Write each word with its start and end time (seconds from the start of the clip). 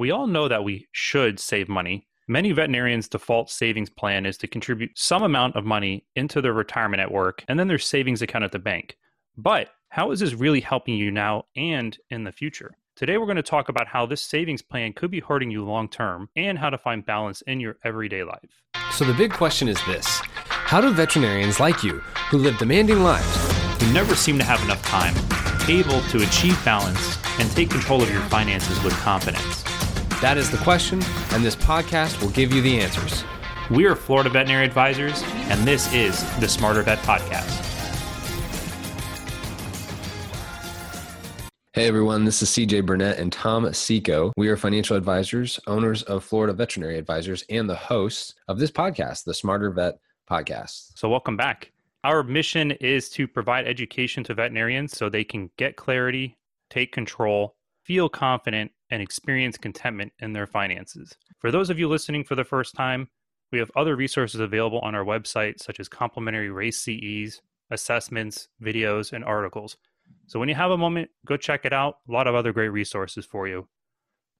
We 0.00 0.12
all 0.12 0.26
know 0.26 0.48
that 0.48 0.64
we 0.64 0.88
should 0.92 1.38
save 1.38 1.68
money. 1.68 2.08
Many 2.26 2.52
veterinarians' 2.52 3.06
default 3.06 3.50
savings 3.50 3.90
plan 3.90 4.24
is 4.24 4.38
to 4.38 4.46
contribute 4.46 4.92
some 4.98 5.22
amount 5.22 5.56
of 5.56 5.66
money 5.66 6.06
into 6.16 6.40
their 6.40 6.54
retirement 6.54 7.02
at 7.02 7.12
work 7.12 7.44
and 7.48 7.60
then 7.60 7.68
their 7.68 7.76
savings 7.76 8.22
account 8.22 8.44
at 8.44 8.50
the 8.50 8.58
bank. 8.58 8.96
But 9.36 9.68
how 9.90 10.10
is 10.10 10.20
this 10.20 10.32
really 10.32 10.62
helping 10.62 10.94
you 10.94 11.10
now 11.10 11.44
and 11.54 11.98
in 12.08 12.24
the 12.24 12.32
future? 12.32 12.78
Today, 12.96 13.18
we're 13.18 13.26
going 13.26 13.36
to 13.36 13.42
talk 13.42 13.68
about 13.68 13.88
how 13.88 14.06
this 14.06 14.22
savings 14.22 14.62
plan 14.62 14.94
could 14.94 15.10
be 15.10 15.20
hurting 15.20 15.50
you 15.50 15.66
long 15.66 15.86
term 15.86 16.30
and 16.34 16.56
how 16.56 16.70
to 16.70 16.78
find 16.78 17.04
balance 17.04 17.42
in 17.42 17.60
your 17.60 17.76
everyday 17.84 18.24
life. 18.24 18.62
So, 18.92 19.04
the 19.04 19.12
big 19.12 19.34
question 19.34 19.68
is 19.68 19.84
this 19.84 20.22
How 20.46 20.80
do 20.80 20.94
veterinarians 20.94 21.60
like 21.60 21.84
you, 21.84 21.98
who 22.30 22.38
live 22.38 22.56
demanding 22.56 23.02
lives, 23.02 23.82
who 23.82 23.92
never 23.92 24.14
seem 24.14 24.38
to 24.38 24.44
have 24.44 24.62
enough 24.64 24.80
time, 24.80 25.14
able 25.68 26.00
to 26.04 26.22
achieve 26.22 26.58
balance 26.64 27.18
and 27.38 27.50
take 27.50 27.68
control 27.68 28.02
of 28.02 28.10
your 28.10 28.22
finances 28.22 28.82
with 28.82 28.94
confidence? 28.94 29.69
That 30.20 30.36
is 30.36 30.50
the 30.50 30.58
question, 30.58 31.00
and 31.30 31.42
this 31.42 31.56
podcast 31.56 32.20
will 32.20 32.28
give 32.28 32.52
you 32.52 32.60
the 32.60 32.78
answers. 32.78 33.24
We 33.70 33.86
are 33.86 33.96
Florida 33.96 34.28
Veterinary 34.28 34.66
Advisors, 34.66 35.22
and 35.48 35.66
this 35.66 35.90
is 35.94 36.22
the 36.40 36.46
Smarter 36.46 36.82
Vet 36.82 36.98
Podcast. 36.98 37.48
Hey 41.72 41.88
everyone, 41.88 42.26
this 42.26 42.42
is 42.42 42.50
CJ 42.50 42.84
Burnett 42.84 43.18
and 43.18 43.32
Tom 43.32 43.72
Seco. 43.72 44.30
We 44.36 44.50
are 44.50 44.58
financial 44.58 44.94
advisors, 44.94 45.58
owners 45.66 46.02
of 46.02 46.22
Florida 46.22 46.52
Veterinary 46.52 46.98
Advisors, 46.98 47.42
and 47.48 47.66
the 47.66 47.74
hosts 47.74 48.34
of 48.46 48.58
this 48.58 48.70
podcast, 48.70 49.24
the 49.24 49.32
Smarter 49.32 49.70
Vet 49.70 49.98
Podcast. 50.30 50.98
So, 50.98 51.08
welcome 51.08 51.38
back. 51.38 51.72
Our 52.04 52.22
mission 52.22 52.72
is 52.72 53.08
to 53.10 53.26
provide 53.26 53.66
education 53.66 54.22
to 54.24 54.34
veterinarians 54.34 54.94
so 54.94 55.08
they 55.08 55.24
can 55.24 55.50
get 55.56 55.76
clarity, 55.76 56.36
take 56.68 56.92
control, 56.92 57.56
feel 57.84 58.10
confident, 58.10 58.70
and 58.90 59.02
experience 59.02 59.56
contentment 59.56 60.12
in 60.18 60.32
their 60.32 60.46
finances. 60.46 61.16
For 61.38 61.50
those 61.50 61.70
of 61.70 61.78
you 61.78 61.88
listening 61.88 62.24
for 62.24 62.34
the 62.34 62.44
first 62.44 62.74
time, 62.74 63.08
we 63.52 63.58
have 63.58 63.70
other 63.76 63.96
resources 63.96 64.40
available 64.40 64.80
on 64.80 64.94
our 64.94 65.04
website, 65.04 65.60
such 65.60 65.80
as 65.80 65.88
complimentary 65.88 66.50
race 66.50 66.78
CEs, 66.80 67.40
assessments, 67.70 68.48
videos, 68.62 69.12
and 69.12 69.24
articles. 69.24 69.76
So 70.26 70.38
when 70.38 70.48
you 70.48 70.54
have 70.54 70.70
a 70.70 70.78
moment, 70.78 71.10
go 71.26 71.36
check 71.36 71.64
it 71.64 71.72
out. 71.72 71.96
A 72.08 72.12
lot 72.12 72.26
of 72.26 72.34
other 72.34 72.52
great 72.52 72.68
resources 72.68 73.24
for 73.24 73.48
you. 73.48 73.68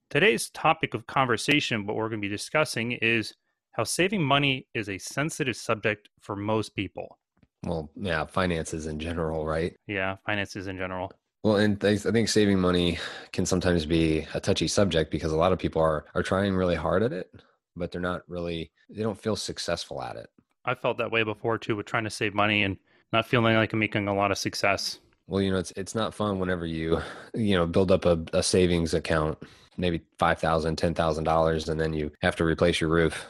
Today's 0.09 0.49
topic 0.49 0.93
of 0.93 1.07
conversation, 1.07 1.85
what 1.85 1.95
we're 1.95 2.09
going 2.09 2.21
to 2.21 2.27
be 2.27 2.33
discussing, 2.33 2.93
is 2.93 3.33
how 3.71 3.83
saving 3.83 4.21
money 4.21 4.67
is 4.73 4.89
a 4.89 4.97
sensitive 4.97 5.55
subject 5.55 6.09
for 6.19 6.35
most 6.35 6.75
people. 6.75 7.17
Well, 7.65 7.91
yeah, 7.95 8.25
finances 8.25 8.87
in 8.87 8.99
general, 8.99 9.45
right? 9.45 9.73
Yeah, 9.87 10.17
finances 10.25 10.67
in 10.67 10.77
general. 10.77 11.11
Well, 11.43 11.55
and 11.55 11.83
I 11.83 11.97
think 11.97 12.29
saving 12.29 12.59
money 12.59 12.99
can 13.33 13.45
sometimes 13.45 13.85
be 13.85 14.27
a 14.33 14.39
touchy 14.39 14.67
subject 14.67 15.09
because 15.09 15.31
a 15.31 15.37
lot 15.37 15.51
of 15.51 15.59
people 15.59 15.81
are 15.81 16.05
are 16.13 16.21
trying 16.21 16.55
really 16.55 16.75
hard 16.75 17.01
at 17.01 17.13
it, 17.13 17.31
but 17.75 17.91
they're 17.91 18.01
not 18.01 18.21
really 18.27 18.71
they 18.89 19.01
don't 19.01 19.19
feel 19.19 19.35
successful 19.35 20.01
at 20.03 20.17
it. 20.17 20.29
I 20.65 20.75
felt 20.75 20.99
that 20.99 21.11
way 21.11 21.23
before 21.23 21.57
too 21.57 21.75
with 21.75 21.87
trying 21.87 22.03
to 22.03 22.11
save 22.11 22.35
money 22.35 22.63
and 22.63 22.77
not 23.11 23.25
feeling 23.25 23.55
like 23.55 23.73
I'm 23.73 23.79
making 23.79 24.07
a 24.07 24.13
lot 24.13 24.31
of 24.31 24.37
success. 24.37 24.99
Well, 25.27 25.41
you 25.41 25.51
know, 25.51 25.57
it's 25.57 25.73
it's 25.75 25.95
not 25.95 26.13
fun 26.13 26.39
whenever 26.39 26.65
you 26.65 27.01
you 27.33 27.55
know 27.55 27.65
build 27.65 27.91
up 27.91 28.05
a, 28.05 28.23
a 28.33 28.43
savings 28.43 28.93
account, 28.93 29.39
maybe 29.77 30.01
five 30.19 30.39
thousand, 30.39 30.75
ten 30.75 30.93
thousand 30.93 31.23
dollars, 31.23 31.69
and 31.69 31.79
then 31.79 31.93
you 31.93 32.11
have 32.21 32.35
to 32.35 32.43
replace 32.43 32.79
your 32.79 32.91
roof, 32.91 33.25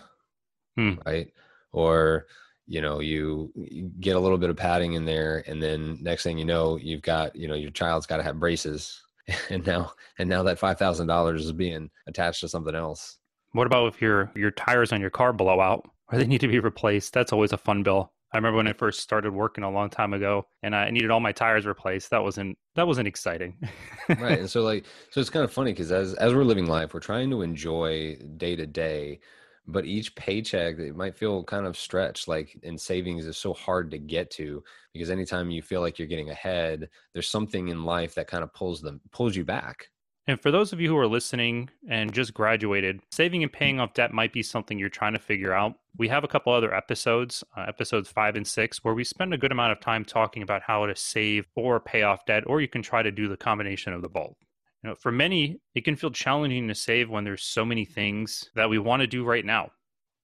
hmm. 0.75 0.95
right? 1.05 1.31
Or 1.71 2.27
you 2.71 2.81
know 2.81 3.01
you, 3.01 3.51
you, 3.55 3.91
get 3.99 4.15
a 4.15 4.19
little 4.19 4.37
bit 4.37 4.49
of 4.49 4.55
padding 4.55 4.93
in 4.93 5.03
there 5.03 5.43
and 5.45 5.61
then 5.61 5.97
next 6.01 6.23
thing 6.23 6.37
you 6.37 6.45
know 6.45 6.77
you've 6.77 7.01
got 7.01 7.35
you 7.35 7.47
know 7.47 7.53
your 7.53 7.71
child's 7.71 8.05
got 8.05 8.17
to 8.17 8.23
have 8.23 8.39
braces 8.39 9.01
and 9.49 9.65
now 9.67 9.91
and 10.17 10.29
now 10.29 10.41
that 10.43 10.59
$5000 10.59 11.35
is 11.35 11.51
being 11.51 11.89
attached 12.07 12.41
to 12.41 12.47
something 12.47 12.75
else. 12.75 13.17
What 13.51 13.67
about 13.67 13.93
if 13.93 14.01
your 14.01 14.31
your 14.35 14.51
tires 14.51 14.93
on 14.93 15.01
your 15.01 15.09
car 15.09 15.33
blow 15.33 15.59
out 15.59 15.85
or 16.11 16.17
they 16.17 16.25
need 16.25 16.41
to 16.41 16.47
be 16.47 16.59
replaced? 16.59 17.13
That's 17.13 17.33
always 17.33 17.51
a 17.51 17.57
fun 17.57 17.83
bill. 17.83 18.13
I 18.33 18.37
remember 18.37 18.55
when 18.55 18.67
i 18.67 18.73
first 18.73 19.01
started 19.01 19.33
working 19.33 19.65
a 19.65 19.69
long 19.69 19.89
time 19.89 20.13
ago 20.13 20.47
and 20.63 20.73
i 20.73 20.89
needed 20.89 21.11
all 21.11 21.19
my 21.19 21.33
tires 21.33 21.65
replaced. 21.65 22.09
That 22.11 22.23
wasn't 22.23 22.57
that 22.75 22.87
wasn't 22.87 23.09
exciting. 23.09 23.57
Right 24.07 24.39
and 24.39 24.49
so 24.49 24.61
like 24.61 24.85
so 25.09 25.19
it's 25.19 25.29
kind 25.29 25.43
of 25.43 25.51
funny 25.51 25.73
because 25.73 25.91
as 25.91 26.13
as 26.13 26.33
we're 26.33 26.45
living 26.45 26.67
life 26.67 26.93
we're 26.93 27.01
trying 27.01 27.29
to 27.31 27.41
enjoy 27.41 28.17
day 28.37 28.55
to 28.55 28.65
day 28.65 29.19
but 29.67 29.85
each 29.85 30.15
paycheck 30.15 30.79
it 30.79 30.95
might 30.95 31.15
feel 31.15 31.43
kind 31.43 31.65
of 31.65 31.77
stretched 31.77 32.27
like 32.27 32.57
in 32.63 32.77
savings 32.77 33.25
is 33.25 33.37
so 33.37 33.53
hard 33.53 33.91
to 33.91 33.97
get 33.97 34.29
to 34.31 34.63
because 34.93 35.09
anytime 35.09 35.51
you 35.51 35.61
feel 35.61 35.81
like 35.81 35.99
you're 35.99 36.07
getting 36.07 36.29
ahead 36.29 36.89
there's 37.13 37.29
something 37.29 37.67
in 37.67 37.83
life 37.83 38.15
that 38.15 38.27
kind 38.27 38.43
of 38.43 38.53
pulls 38.53 38.81
them 38.81 38.99
pulls 39.11 39.35
you 39.35 39.45
back 39.45 39.87
and 40.27 40.39
for 40.39 40.51
those 40.51 40.71
of 40.71 40.79
you 40.79 40.87
who 40.87 40.97
are 40.97 41.07
listening 41.07 41.69
and 41.89 42.13
just 42.13 42.33
graduated, 42.33 43.01
saving 43.11 43.41
and 43.41 43.51
paying 43.51 43.79
off 43.79 43.95
debt 43.95 44.13
might 44.13 44.31
be 44.31 44.43
something 44.43 44.77
you're 44.77 44.87
trying 44.87 45.13
to 45.13 45.19
figure 45.19 45.51
out. 45.51 45.73
We 45.97 46.07
have 46.09 46.23
a 46.23 46.27
couple 46.27 46.53
other 46.53 46.73
episodes, 46.73 47.43
uh, 47.57 47.65
episodes 47.67 48.09
five 48.09 48.35
and 48.35 48.47
six, 48.47 48.83
where 48.83 48.93
we 48.93 49.03
spend 49.03 49.33
a 49.33 49.37
good 49.37 49.51
amount 49.51 49.71
of 49.71 49.79
time 49.79 50.05
talking 50.05 50.43
about 50.43 50.61
how 50.61 50.85
to 50.85 50.95
save 50.95 51.47
or 51.55 51.79
pay 51.79 52.03
off 52.03 52.25
debt, 52.25 52.43
or 52.45 52.61
you 52.61 52.67
can 52.67 52.83
try 52.83 53.01
to 53.01 53.11
do 53.11 53.27
the 53.27 53.37
combination 53.37 53.93
of 53.93 54.03
the 54.03 54.09
both. 54.09 54.37
You 54.83 54.89
know, 54.89 54.95
for 54.95 55.11
many, 55.11 55.59
it 55.75 55.85
can 55.85 55.95
feel 55.95 56.11
challenging 56.11 56.67
to 56.67 56.75
save 56.75 57.09
when 57.09 57.23
there's 57.23 57.43
so 57.43 57.63
many 57.63 57.85
things 57.85 58.49
that 58.55 58.69
we 58.69 58.79
want 58.79 59.01
to 59.01 59.07
do 59.07 59.23
right 59.23 59.45
now. 59.45 59.69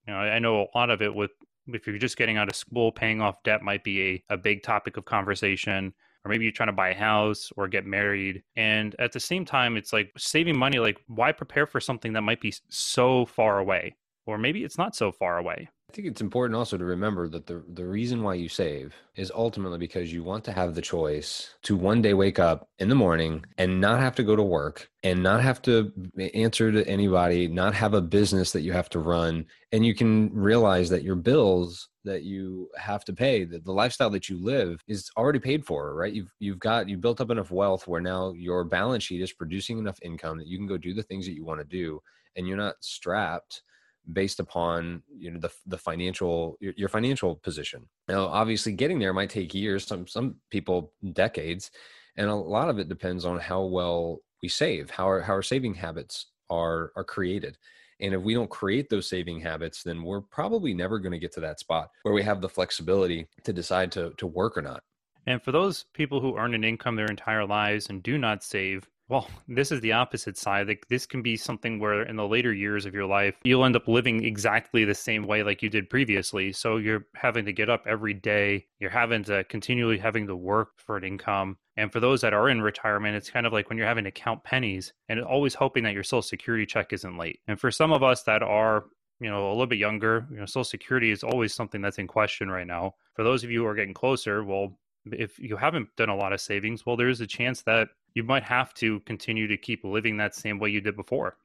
You 0.08 0.14
know, 0.14 0.20
I 0.20 0.40
know 0.40 0.62
a 0.62 0.78
lot 0.78 0.90
of 0.90 1.02
it 1.02 1.14
with 1.14 1.32
if 1.68 1.86
you're 1.86 1.98
just 1.98 2.18
getting 2.18 2.38
out 2.38 2.48
of 2.48 2.56
school, 2.56 2.92
paying 2.92 3.22
off 3.22 3.44
debt 3.44 3.62
might 3.62 3.84
be 3.84 4.24
a, 4.30 4.34
a 4.34 4.38
big 4.38 4.64
topic 4.64 4.98
of 4.98 5.06
conversation. 5.06 5.94
Or 6.24 6.30
maybe 6.30 6.46
you're 6.46 6.52
trying 6.52 6.68
to 6.68 6.74
buy 6.74 6.90
a 6.90 6.98
house 6.98 7.52
or 7.56 7.68
get 7.68 7.86
married. 7.86 8.44
And 8.56 8.96
at 9.00 9.12
the 9.12 9.20
same 9.20 9.46
time, 9.46 9.78
it's 9.78 9.94
like 9.94 10.12
saving 10.18 10.58
money, 10.58 10.80
like 10.80 10.98
why 11.08 11.32
prepare 11.32 11.66
for 11.66 11.80
something 11.80 12.14
that 12.14 12.22
might 12.22 12.42
be 12.42 12.54
so 12.70 13.26
far 13.26 13.60
away? 13.60 13.96
Or 14.26 14.38
maybe 14.38 14.64
it's 14.64 14.78
not 14.78 14.96
so 14.96 15.12
far 15.12 15.38
away. 15.38 15.70
I 15.90 15.94
think 15.94 16.10
it's 16.10 16.20
important 16.20 16.58
also 16.58 16.78
to 16.78 16.84
remember 16.84 17.30
that 17.30 17.48
the, 17.48 17.64
the 17.74 17.86
reason 17.86 18.22
why 18.22 18.34
you 18.34 18.50
save 18.50 18.94
is 19.16 19.32
ultimately 19.34 19.78
because 19.78 20.12
you 20.12 20.22
want 20.22 20.44
to 20.44 20.52
have 20.52 20.76
the 20.76 20.82
choice 20.82 21.56
to 21.64 21.78
one 21.78 22.02
day 22.02 22.14
wake 22.14 22.40
up 22.40 22.68
in 22.78 22.90
the 22.90 22.96
morning 22.96 23.46
and 23.58 23.80
not 23.80 24.02
have 24.02 24.14
to 24.16 24.24
go 24.24 24.36
to 24.36 24.44
work 24.44 24.90
and 25.04 25.24
not 25.24 25.42
have 25.42 25.62
to 25.62 25.94
answer 26.34 26.74
to 26.74 26.86
anybody, 26.86 27.48
not 27.48 27.74
have 27.74 27.94
a 27.94 28.02
business 28.02 28.52
that 28.52 28.62
you 28.62 28.74
have 28.74 28.90
to 28.90 29.00
run. 29.00 29.46
And 29.72 29.86
you 29.86 29.96
can 29.96 30.30
realize 30.34 30.90
that 30.90 31.04
your 31.04 31.16
bills 31.16 31.88
that 32.04 32.24
you 32.24 32.70
have 32.78 33.06
to 33.06 33.14
pay, 33.14 33.46
that 33.46 33.64
the 33.64 33.72
lifestyle 33.72 34.10
that 34.10 34.28
you 34.28 34.44
live 34.44 34.82
is 34.90 35.10
already 35.16 35.40
paid 35.40 35.66
for, 35.66 35.96
right? 35.96 36.12
You've 36.12 36.34
you've 36.40 36.60
got 36.60 36.90
you 36.90 36.98
built 36.98 37.22
up 37.22 37.32
enough 37.32 37.50
wealth 37.50 37.88
where 37.88 38.02
now 38.02 38.34
your 38.34 38.66
balance 38.66 39.06
sheet 39.06 39.22
is 39.22 39.32
producing 39.32 39.78
enough 39.78 40.00
income 40.02 40.38
that 40.38 40.48
you 40.48 40.58
can 40.58 40.68
go 40.68 40.78
do 40.78 40.94
the 40.94 41.04
things 41.04 41.26
that 41.28 41.34
you 41.34 41.46
want 41.46 41.62
to 41.62 41.66
do 41.66 42.02
and 42.36 42.46
you're 42.46 42.58
not 42.58 42.76
strapped 42.82 43.64
based 44.14 44.40
upon 44.40 45.04
you 45.10 45.32
know 45.32 45.40
the 45.40 45.52
the 45.66 45.78
financial 45.78 46.58
your, 46.60 46.74
your, 46.78 46.90
financial 46.90 47.36
position. 47.36 47.88
Now, 48.08 48.26
obviously, 48.28 48.74
getting 48.74 49.00
there 49.00 49.14
might 49.14 49.30
take 49.30 49.54
years. 49.54 49.86
Some 49.86 50.08
some 50.08 50.36
people 50.50 50.94
decades, 51.14 51.72
and 52.16 52.30
a 52.30 52.36
lot 52.36 52.70
of 52.70 52.80
it 52.80 52.90
depends 52.90 53.26
on 53.26 53.40
how 53.40 53.64
well 53.64 54.20
we 54.42 54.50
save, 54.50 54.90
how 54.90 55.06
our 55.06 55.22
how 55.22 55.34
our 55.34 55.42
saving 55.42 55.76
habits 55.76 56.28
are 56.50 56.92
are 56.96 57.04
created. 57.04 57.58
And 58.00 58.14
if 58.14 58.22
we 58.22 58.36
don't 58.36 58.50
create 58.50 58.90
those 58.90 59.10
saving 59.10 59.40
habits, 59.40 59.82
then 59.82 60.04
we're 60.04 60.22
probably 60.22 60.74
never 60.74 61.00
going 61.00 61.14
to 61.14 61.20
get 61.20 61.32
to 61.34 61.40
that 61.40 61.60
spot 61.60 61.90
where 62.04 62.14
we 62.14 62.22
have 62.22 62.42
the 62.42 62.50
flexibility 62.50 63.28
to 63.44 63.54
decide 63.54 63.92
to 63.94 64.14
to 64.18 64.28
work 64.28 64.58
or 64.58 64.62
not. 64.62 64.84
And 65.26 65.44
for 65.44 65.52
those 65.52 65.86
people 65.94 66.22
who 66.22 66.38
earn 66.38 66.54
an 66.54 66.64
income 66.64 66.96
their 66.96 67.08
entire 67.08 67.46
lives 67.46 67.90
and 67.90 68.02
do 68.02 68.18
not 68.18 68.44
save, 68.44 68.88
well, 69.10 69.28
this 69.48 69.72
is 69.72 69.80
the 69.82 69.94
opposite 69.94 70.38
side. 70.38 70.68
Like 70.68 70.86
this 70.90 71.06
can 71.06 71.22
be 71.22 71.38
something 71.38 71.80
where 71.80 72.04
in 72.04 72.16
the 72.16 72.28
later 72.28 72.54
years 72.54 72.86
of 72.86 72.94
your 72.94 73.06
life, 73.06 73.36
you'll 73.44 73.64
end 73.64 73.76
up 73.76 73.88
living 73.88 74.24
exactly 74.24 74.84
the 74.84 74.96
same 74.96 75.24
way 75.24 75.44
like 75.44 75.62
you 75.62 75.70
did 75.70 75.90
previously. 75.90 76.52
So 76.52 76.78
you're 76.78 77.06
having 77.16 77.46
to 77.46 77.54
get 77.54 77.70
up 77.70 77.84
every 77.88 78.14
day. 78.14 78.66
You're 78.80 78.90
having 78.90 79.24
to 79.26 79.44
continually 79.46 79.98
having 79.98 80.28
to 80.28 80.36
work 80.36 80.72
for 80.78 80.98
an 80.98 81.06
income. 81.06 81.58
And 81.78 81.92
for 81.92 82.00
those 82.00 82.22
that 82.22 82.34
are 82.34 82.50
in 82.50 82.62
retirement, 82.62 83.16
it's 83.16 83.30
kind 83.30 83.46
of 83.46 83.54
like 83.54 83.70
when 83.70 83.78
you're 83.78 83.88
having 83.88 84.04
to 84.06 84.12
count 84.12 84.44
pennies 84.44 84.92
and 85.08 85.22
always 85.22 85.54
hoping 85.54 85.84
that 85.84 85.94
your 85.94 86.04
social 86.04 86.22
security 86.22 86.66
check 86.66 86.92
isn't 86.92 87.18
late. 87.18 87.40
And 87.48 87.60
for 87.60 87.72
some 87.72 87.92
of 87.94 88.04
us 88.04 88.24
that 88.24 88.44
are 88.44 88.86
you 89.20 89.30
know, 89.30 89.48
a 89.48 89.50
little 89.50 89.68
bit 89.68 89.80
younger, 89.80 90.28
you 90.30 90.38
know, 90.38 90.46
Social 90.46 90.64
Security 90.64 91.12
is 91.12 91.24
always 91.24 91.54
something 91.54 91.82
that's 91.82 91.98
in 91.98 92.08
question 92.08 92.50
right 92.52 92.68
now. 92.68 92.94
For 93.16 93.24
those 93.24 93.44
of 93.44 93.50
you 93.50 93.62
who 93.62 93.68
are 93.68 93.74
getting 93.74 93.94
closer, 93.94 94.44
well, 94.44 94.78
if 95.12 95.40
you 95.40 95.58
haven't 95.58 95.88
done 95.96 96.10
a 96.10 96.16
lot 96.16 96.34
of 96.34 96.42
savings, 96.42 96.86
well, 96.86 96.98
there's 96.98 97.22
a 97.22 97.28
chance 97.28 97.62
that 97.64 97.90
you 98.14 98.24
might 98.24 98.44
have 98.44 98.74
to 98.76 99.00
continue 99.02 99.48
to 99.48 99.58
keep 99.58 99.84
living 99.84 100.18
that 100.18 100.36
same 100.36 100.60
way 100.60 100.70
you 100.70 100.82
did 100.82 100.96
before. 100.96 101.38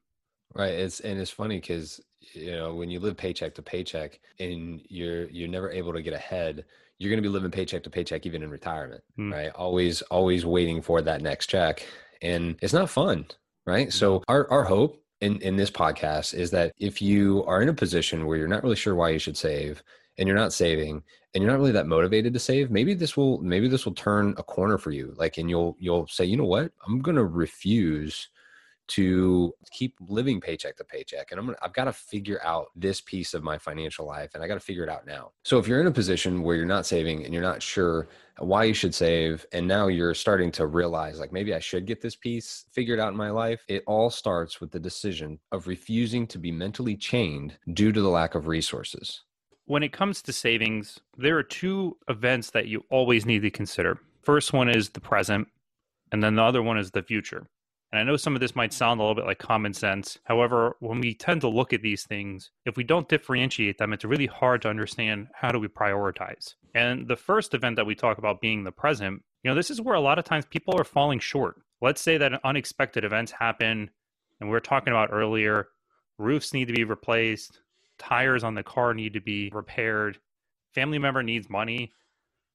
Right. 0.54 0.72
It's 0.72 1.00
and 1.00 1.18
it's 1.18 1.30
funny 1.30 1.60
because 1.60 2.00
you 2.34 2.52
know 2.52 2.74
when 2.74 2.90
you 2.90 3.00
live 3.00 3.16
paycheck 3.16 3.54
to 3.54 3.62
paycheck 3.62 4.20
and 4.38 4.82
you're 4.88 5.28
you're 5.30 5.48
never 5.48 5.70
able 5.70 5.92
to 5.92 6.02
get 6.02 6.12
ahead, 6.12 6.64
you're 6.98 7.10
going 7.10 7.22
to 7.22 7.28
be 7.28 7.32
living 7.32 7.50
paycheck 7.50 7.82
to 7.84 7.90
paycheck 7.90 8.26
even 8.26 8.42
in 8.42 8.50
retirement. 8.50 9.02
Mm. 9.18 9.32
Right. 9.32 9.50
Always 9.54 10.02
always 10.02 10.44
waiting 10.44 10.82
for 10.82 11.00
that 11.02 11.22
next 11.22 11.46
check, 11.46 11.86
and 12.20 12.56
it's 12.60 12.74
not 12.74 12.90
fun. 12.90 13.26
Right. 13.66 13.92
So 13.92 14.22
our 14.28 14.50
our 14.50 14.64
hope 14.64 15.02
in 15.22 15.40
in 15.40 15.56
this 15.56 15.70
podcast 15.70 16.34
is 16.34 16.50
that 16.50 16.72
if 16.78 17.00
you 17.00 17.44
are 17.46 17.62
in 17.62 17.68
a 17.68 17.74
position 17.74 18.26
where 18.26 18.36
you're 18.36 18.48
not 18.48 18.62
really 18.62 18.76
sure 18.76 18.94
why 18.94 19.10
you 19.10 19.18
should 19.18 19.36
save 19.36 19.82
and 20.18 20.26
you're 20.26 20.36
not 20.36 20.52
saving 20.52 21.02
and 21.34 21.42
you're 21.42 21.50
not 21.50 21.58
really 21.58 21.72
that 21.72 21.86
motivated 21.86 22.32
to 22.32 22.38
save 22.38 22.70
maybe 22.70 22.94
this 22.94 23.16
will 23.16 23.38
maybe 23.38 23.68
this 23.68 23.84
will 23.84 23.94
turn 23.94 24.34
a 24.38 24.42
corner 24.42 24.78
for 24.78 24.90
you 24.90 25.14
like 25.16 25.38
and 25.38 25.48
you'll 25.48 25.76
you'll 25.78 26.06
say 26.06 26.24
you 26.24 26.36
know 26.36 26.44
what? 26.44 26.72
I'm 26.86 27.00
going 27.00 27.16
to 27.16 27.24
refuse 27.24 28.28
to 28.88 29.54
keep 29.70 29.94
living 30.00 30.40
paycheck 30.40 30.76
to 30.76 30.84
paycheck 30.84 31.30
and 31.30 31.38
i'm 31.38 31.46
gonna 31.46 31.58
i've 31.62 31.72
got 31.72 31.84
to 31.84 31.92
figure 31.92 32.40
out 32.44 32.66
this 32.74 33.00
piece 33.00 33.32
of 33.32 33.42
my 33.42 33.56
financial 33.56 34.06
life 34.06 34.32
and 34.34 34.42
i 34.42 34.48
got 34.48 34.54
to 34.54 34.60
figure 34.60 34.82
it 34.82 34.90
out 34.90 35.06
now. 35.06 35.30
So 35.44 35.58
if 35.58 35.68
you're 35.68 35.80
in 35.80 35.86
a 35.86 35.92
position 35.92 36.42
where 36.42 36.56
you're 36.56 36.66
not 36.66 36.84
saving 36.84 37.24
and 37.24 37.32
you're 37.32 37.42
not 37.42 37.62
sure 37.62 38.08
why 38.38 38.64
you 38.64 38.74
should 38.74 38.94
save 38.94 39.46
and 39.52 39.66
now 39.66 39.86
you're 39.86 40.14
starting 40.14 40.50
to 40.52 40.66
realize 40.66 41.20
like 41.20 41.32
maybe 41.32 41.54
i 41.54 41.58
should 41.58 41.86
get 41.86 42.00
this 42.00 42.16
piece 42.16 42.64
figured 42.72 42.98
out 42.98 43.12
in 43.12 43.16
my 43.16 43.30
life 43.30 43.64
it 43.68 43.84
all 43.86 44.10
starts 44.10 44.60
with 44.60 44.70
the 44.70 44.80
decision 44.80 45.38
of 45.52 45.68
refusing 45.68 46.26
to 46.26 46.38
be 46.38 46.50
mentally 46.50 46.96
chained 46.96 47.56
due 47.74 47.92
to 47.92 48.02
the 48.02 48.08
lack 48.08 48.34
of 48.34 48.46
resources 48.46 49.22
when 49.66 49.82
it 49.82 49.92
comes 49.92 50.22
to 50.22 50.32
savings 50.32 51.00
there 51.16 51.36
are 51.36 51.42
two 51.42 51.96
events 52.08 52.50
that 52.50 52.68
you 52.68 52.84
always 52.90 53.26
need 53.26 53.42
to 53.42 53.50
consider 53.50 53.98
first 54.22 54.52
one 54.52 54.68
is 54.68 54.90
the 54.90 55.00
present 55.00 55.48
and 56.10 56.22
then 56.22 56.36
the 56.36 56.42
other 56.42 56.62
one 56.62 56.78
is 56.78 56.90
the 56.90 57.02
future 57.02 57.46
and 57.92 58.00
I 58.00 58.04
know 58.04 58.16
some 58.16 58.34
of 58.34 58.40
this 58.40 58.56
might 58.56 58.72
sound 58.72 58.98
a 58.98 59.02
little 59.02 59.14
bit 59.14 59.26
like 59.26 59.38
common 59.38 59.74
sense. 59.74 60.18
However, 60.24 60.76
when 60.80 61.00
we 61.00 61.12
tend 61.12 61.42
to 61.42 61.48
look 61.48 61.74
at 61.74 61.82
these 61.82 62.04
things, 62.04 62.50
if 62.64 62.78
we 62.78 62.84
don't 62.84 63.08
differentiate 63.08 63.76
them, 63.76 63.92
it's 63.92 64.04
really 64.04 64.26
hard 64.26 64.62
to 64.62 64.70
understand 64.70 65.28
how 65.34 65.52
do 65.52 65.58
we 65.58 65.68
prioritize. 65.68 66.54
And 66.74 67.06
the 67.06 67.16
first 67.16 67.52
event 67.52 67.76
that 67.76 67.84
we 67.84 67.94
talk 67.94 68.16
about 68.16 68.40
being 68.40 68.64
the 68.64 68.72
present, 68.72 69.22
you 69.42 69.50
know, 69.50 69.54
this 69.54 69.70
is 69.70 69.80
where 69.80 69.94
a 69.94 70.00
lot 70.00 70.18
of 70.18 70.24
times 70.24 70.46
people 70.46 70.74
are 70.80 70.84
falling 70.84 71.18
short. 71.18 71.56
Let's 71.82 72.00
say 72.00 72.16
that 72.16 72.40
unexpected 72.44 73.04
events 73.04 73.30
happen, 73.30 73.90
and 74.40 74.48
we 74.48 74.56
are 74.56 74.60
talking 74.60 74.94
about 74.94 75.10
earlier, 75.12 75.68
roofs 76.16 76.54
need 76.54 76.68
to 76.68 76.74
be 76.74 76.84
replaced, 76.84 77.60
tires 78.02 78.44
on 78.44 78.54
the 78.54 78.62
car 78.62 78.94
need 78.94 79.14
to 79.14 79.20
be 79.20 79.50
repaired, 79.52 80.18
family 80.72 80.98
member 80.98 81.22
needs 81.22 81.48
money, 81.48 81.92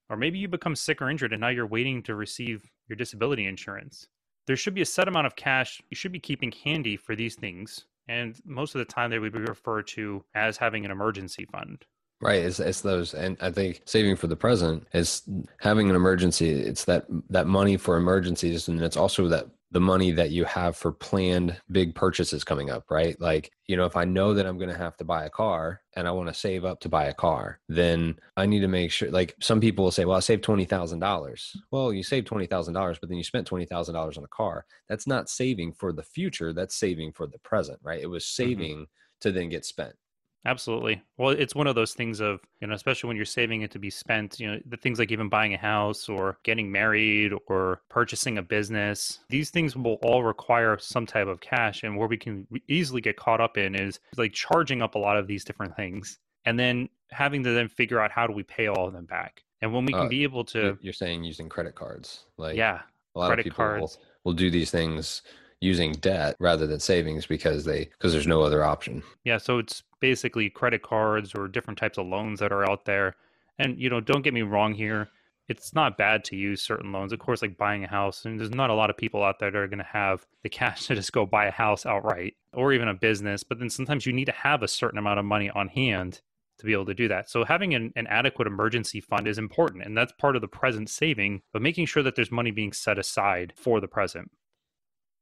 or 0.09 0.17
maybe 0.17 0.38
you 0.38 0.47
become 0.47 0.75
sick 0.75 1.01
or 1.01 1.09
injured 1.09 1.33
and 1.33 1.41
now 1.41 1.49
you're 1.49 1.67
waiting 1.67 2.01
to 2.03 2.15
receive 2.15 2.69
your 2.88 2.95
disability 2.95 3.45
insurance 3.45 4.07
there 4.47 4.55
should 4.55 4.73
be 4.73 4.81
a 4.81 4.85
set 4.85 5.07
amount 5.07 5.27
of 5.27 5.35
cash 5.35 5.81
you 5.89 5.95
should 5.95 6.11
be 6.11 6.19
keeping 6.19 6.51
handy 6.63 6.97
for 6.97 7.15
these 7.15 7.35
things. 7.35 7.85
And 8.07 8.39
most 8.45 8.73
of 8.73 8.79
the 8.79 8.85
time, 8.85 9.11
they 9.11 9.19
would 9.19 9.33
be 9.33 9.39
referred 9.39 9.85
to 9.88 10.23
as 10.33 10.55
having 10.55 10.85
an 10.85 10.91
emergency 10.91 11.45
fund. 11.51 11.85
Right. 12.21 12.41
It's, 12.41 12.59
it's 12.59 12.81
those, 12.81 13.13
and 13.13 13.38
I 13.41 13.51
think 13.51 13.81
saving 13.85 14.15
for 14.15 14.27
the 14.27 14.38
present 14.38 14.88
is 14.94 15.23
having 15.59 15.89
an 15.89 15.95
emergency. 15.95 16.49
It's 16.49 16.85
that 16.85 17.05
that 17.29 17.45
money 17.45 17.77
for 17.77 17.97
emergencies, 17.97 18.69
and 18.69 18.81
it's 18.81 18.97
also 18.97 19.27
that 19.27 19.47
the 19.71 19.79
money 19.81 20.11
that 20.11 20.31
you 20.31 20.45
have 20.45 20.77
for 20.77 20.93
planned 20.93 21.59
big 21.71 21.93
purchases 21.93 22.43
coming 22.43 22.69
up, 22.69 22.85
right? 22.89 23.19
Like, 23.19 23.51
you 23.67 23.75
know, 23.75 23.85
if 23.85 23.97
I 23.97 24.05
know 24.05 24.33
that 24.33 24.45
I'm 24.45 24.57
going 24.57 24.69
to 24.69 24.77
have 24.77 24.95
to 24.97 25.03
buy 25.03 25.25
a 25.25 25.29
car 25.29 25.81
and 25.95 26.07
I 26.07 26.11
want 26.11 26.29
to 26.29 26.33
save 26.33 26.63
up 26.63 26.79
to 26.81 26.89
buy 26.89 27.05
a 27.05 27.13
car, 27.13 27.59
then 27.67 28.17
I 28.37 28.45
need 28.45 28.61
to 28.61 28.69
make 28.69 28.91
sure, 28.91 29.11
like, 29.11 29.35
some 29.41 29.59
people 29.59 29.83
will 29.83 29.91
say, 29.91 30.05
well, 30.05 30.15
I 30.17 30.21
saved 30.21 30.45
$20,000. 30.45 31.55
Well, 31.71 31.91
you 31.91 32.01
saved 32.01 32.29
$20,000, 32.29 32.99
but 32.99 33.09
then 33.09 33.17
you 33.17 33.23
spent 33.25 33.49
$20,000 33.49 34.17
on 34.17 34.23
a 34.23 34.27
car. 34.27 34.65
That's 34.87 35.07
not 35.07 35.29
saving 35.29 35.73
for 35.73 35.91
the 35.91 36.03
future. 36.03 36.53
That's 36.53 36.75
saving 36.75 37.11
for 37.11 37.27
the 37.27 37.39
present, 37.39 37.79
right? 37.83 38.01
It 38.01 38.09
was 38.09 38.23
mm-hmm. 38.23 38.43
saving 38.43 38.75
mm-hmm. 38.75 38.83
to 39.21 39.31
then 39.33 39.49
get 39.49 39.65
spent. 39.65 39.95
Absolutely. 40.45 41.01
Well, 41.17 41.31
it's 41.31 41.55
one 41.55 41.67
of 41.67 41.75
those 41.75 41.93
things 41.93 42.21
of, 42.21 42.39
you 42.61 42.67
know, 42.67 42.73
especially 42.73 43.09
when 43.09 43.17
you're 43.17 43.25
saving 43.25 43.63
it 43.63 43.71
to 43.71 43.79
be 43.79 43.89
spent, 43.89 44.39
you 44.39 44.49
know, 44.49 44.59
the 44.65 44.77
things 44.77 44.97
like 44.97 45.11
even 45.11 45.27
buying 45.27 45.53
a 45.53 45.57
house 45.57 46.07
or 46.07 46.37
getting 46.43 46.71
married 46.71 47.33
or 47.47 47.81
purchasing 47.89 48.37
a 48.37 48.41
business, 48.41 49.19
these 49.29 49.49
things 49.49 49.75
will 49.75 49.95
all 50.01 50.23
require 50.23 50.77
some 50.77 51.05
type 51.05 51.27
of 51.27 51.41
cash. 51.41 51.83
And 51.83 51.97
where 51.97 52.07
we 52.07 52.17
can 52.17 52.47
easily 52.67 53.01
get 53.01 53.17
caught 53.17 53.41
up 53.41 53.57
in 53.57 53.75
is 53.75 53.99
like 54.15 54.31
charging 54.31 54.81
up 54.81 54.95
a 54.95 54.99
lot 54.99 55.17
of 55.17 55.27
these 55.27 55.43
different 55.43 55.75
things 55.75 56.19
and 56.45 56.57
then 56.57 56.87
having 57.11 57.43
to 57.43 57.51
then 57.51 57.67
figure 57.67 57.99
out 57.99 58.11
how 58.11 58.25
do 58.25 58.33
we 58.33 58.43
pay 58.43 58.67
all 58.67 58.87
of 58.87 58.93
them 58.93 59.05
back. 59.05 59.43
And 59.61 59.73
when 59.73 59.85
we 59.85 59.91
can 59.91 60.05
uh, 60.05 60.09
be 60.09 60.23
able 60.23 60.45
to. 60.45 60.77
You're 60.81 60.93
saying 60.93 61.23
using 61.23 61.49
credit 61.49 61.75
cards. 61.75 62.25
Like, 62.37 62.55
yeah. 62.55 62.81
A 63.15 63.19
lot 63.19 63.37
of 63.37 63.43
people 63.43 63.55
cards. 63.55 63.81
Will, 63.81 64.31
will 64.31 64.33
do 64.33 64.51
these 64.51 64.71
things 64.71 65.23
using 65.59 65.94
debt 65.94 66.36
rather 66.39 66.68
than 66.68 66.80
savings 66.80 67.25
because 67.25 67.65
they 67.65 67.86
because 67.86 68.13
there's 68.13 68.27
no 68.27 68.42
other 68.42 68.63
option. 68.63 69.04
Yeah, 69.24 69.38
so 69.38 69.57
it's 69.59 69.83
basically 70.00 70.50
credit 70.50 70.83
cards 70.83 71.33
or 71.33 71.48
different 71.48 71.80
types 71.80 71.98
of 71.98 72.07
loans 72.07 72.39
that 72.39 72.51
are 72.51 72.69
out 72.69 72.86
there. 72.86 73.15
And 73.59 73.80
you 73.80 73.89
know, 73.89 74.00
don't 74.00 74.21
get 74.21 74.33
me 74.33 74.44
wrong 74.44 74.74
here, 74.74 75.09
it's 75.48 75.74
not 75.74 75.98
bad 75.98 76.24
to 76.25 76.36
use 76.36 76.62
certain 76.62 76.92
loans. 76.92 77.13
Of 77.13 77.19
course, 77.19 77.42
like 77.42 77.57
buying 77.57 77.83
a 77.83 77.88
house, 77.88 78.25
and 78.25 78.39
there's 78.39 78.51
not 78.51 78.69
a 78.69 78.75
lot 78.75 78.89
of 78.89 78.98
people 78.98 79.24
out 79.24 79.39
there 79.39 79.50
that 79.50 79.57
are 79.57 79.68
going 79.68 79.77
to 79.80 79.83
have 79.86 80.25
the 80.44 80.50
cash 80.50 80.88
to 80.88 80.95
just 80.95 81.13
go 81.13 81.25
buy 81.25 81.45
a 81.45 81.51
house 81.51 81.86
outright 81.86 82.36
or 82.54 82.74
even 82.74 82.88
a 82.88 82.94
business. 82.94 83.44
But 83.44 83.59
then 83.59 83.69
sometimes 83.69 84.06
you 84.06 84.13
need 84.13 84.25
to 84.25 84.31
have 84.31 84.63
a 84.63 84.68
certain 84.68 85.00
amount 85.00 85.19
of 85.19 85.25
money 85.25 85.50
on 85.50 85.69
hand 85.69 86.21
to 86.59 86.65
be 86.65 86.74
able 86.74 86.86
to 86.86 86.94
do 86.94 87.07
that. 87.07 87.30
So 87.30 87.45
having 87.45 87.75
an, 87.75 87.94
an, 87.95 88.07
adequate 88.07 88.48
emergency 88.48 89.00
fund 89.00 89.27
is 89.27 89.38
important, 89.38 89.83
and 89.83 89.95
that's 89.95 90.12
part 90.13 90.36
of 90.36 90.42
the 90.42 90.48
present 90.48 90.89
saving, 90.89 91.44
but 91.54 91.62
making 91.62 91.86
sure 91.86 92.01
that 92.01 92.15
there's 92.15 92.31
money 92.31 92.50
being 92.50 92.74
set 92.74 92.98
aside 92.98 93.54
for 93.56 93.80
the 93.80 93.88
present. 93.88 94.31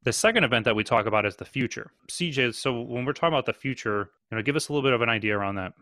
The 0.06 0.14
second 0.14 0.44
event 0.44 0.66
that 0.66 0.76
we 0.76 0.84
talk 0.84 1.08
about 1.08 1.26
is 1.26 1.36
the 1.36 1.46
future. 1.46 1.92
CJ, 2.10 2.54
so 2.54 2.80
when 2.80 3.06
we're 3.06 3.14
talking 3.14 3.34
about 3.34 3.48
the 3.48 3.54
future, 3.54 4.12
you 4.30 4.38
know, 4.38 4.44
give 4.44 4.56
us 4.56 4.70
a 4.70 4.72
little 4.72 4.88
bit 4.88 4.94
of 4.94 5.02
an 5.02 5.10
idea 5.10 5.36
around 5.36 5.56
that. 5.56 5.74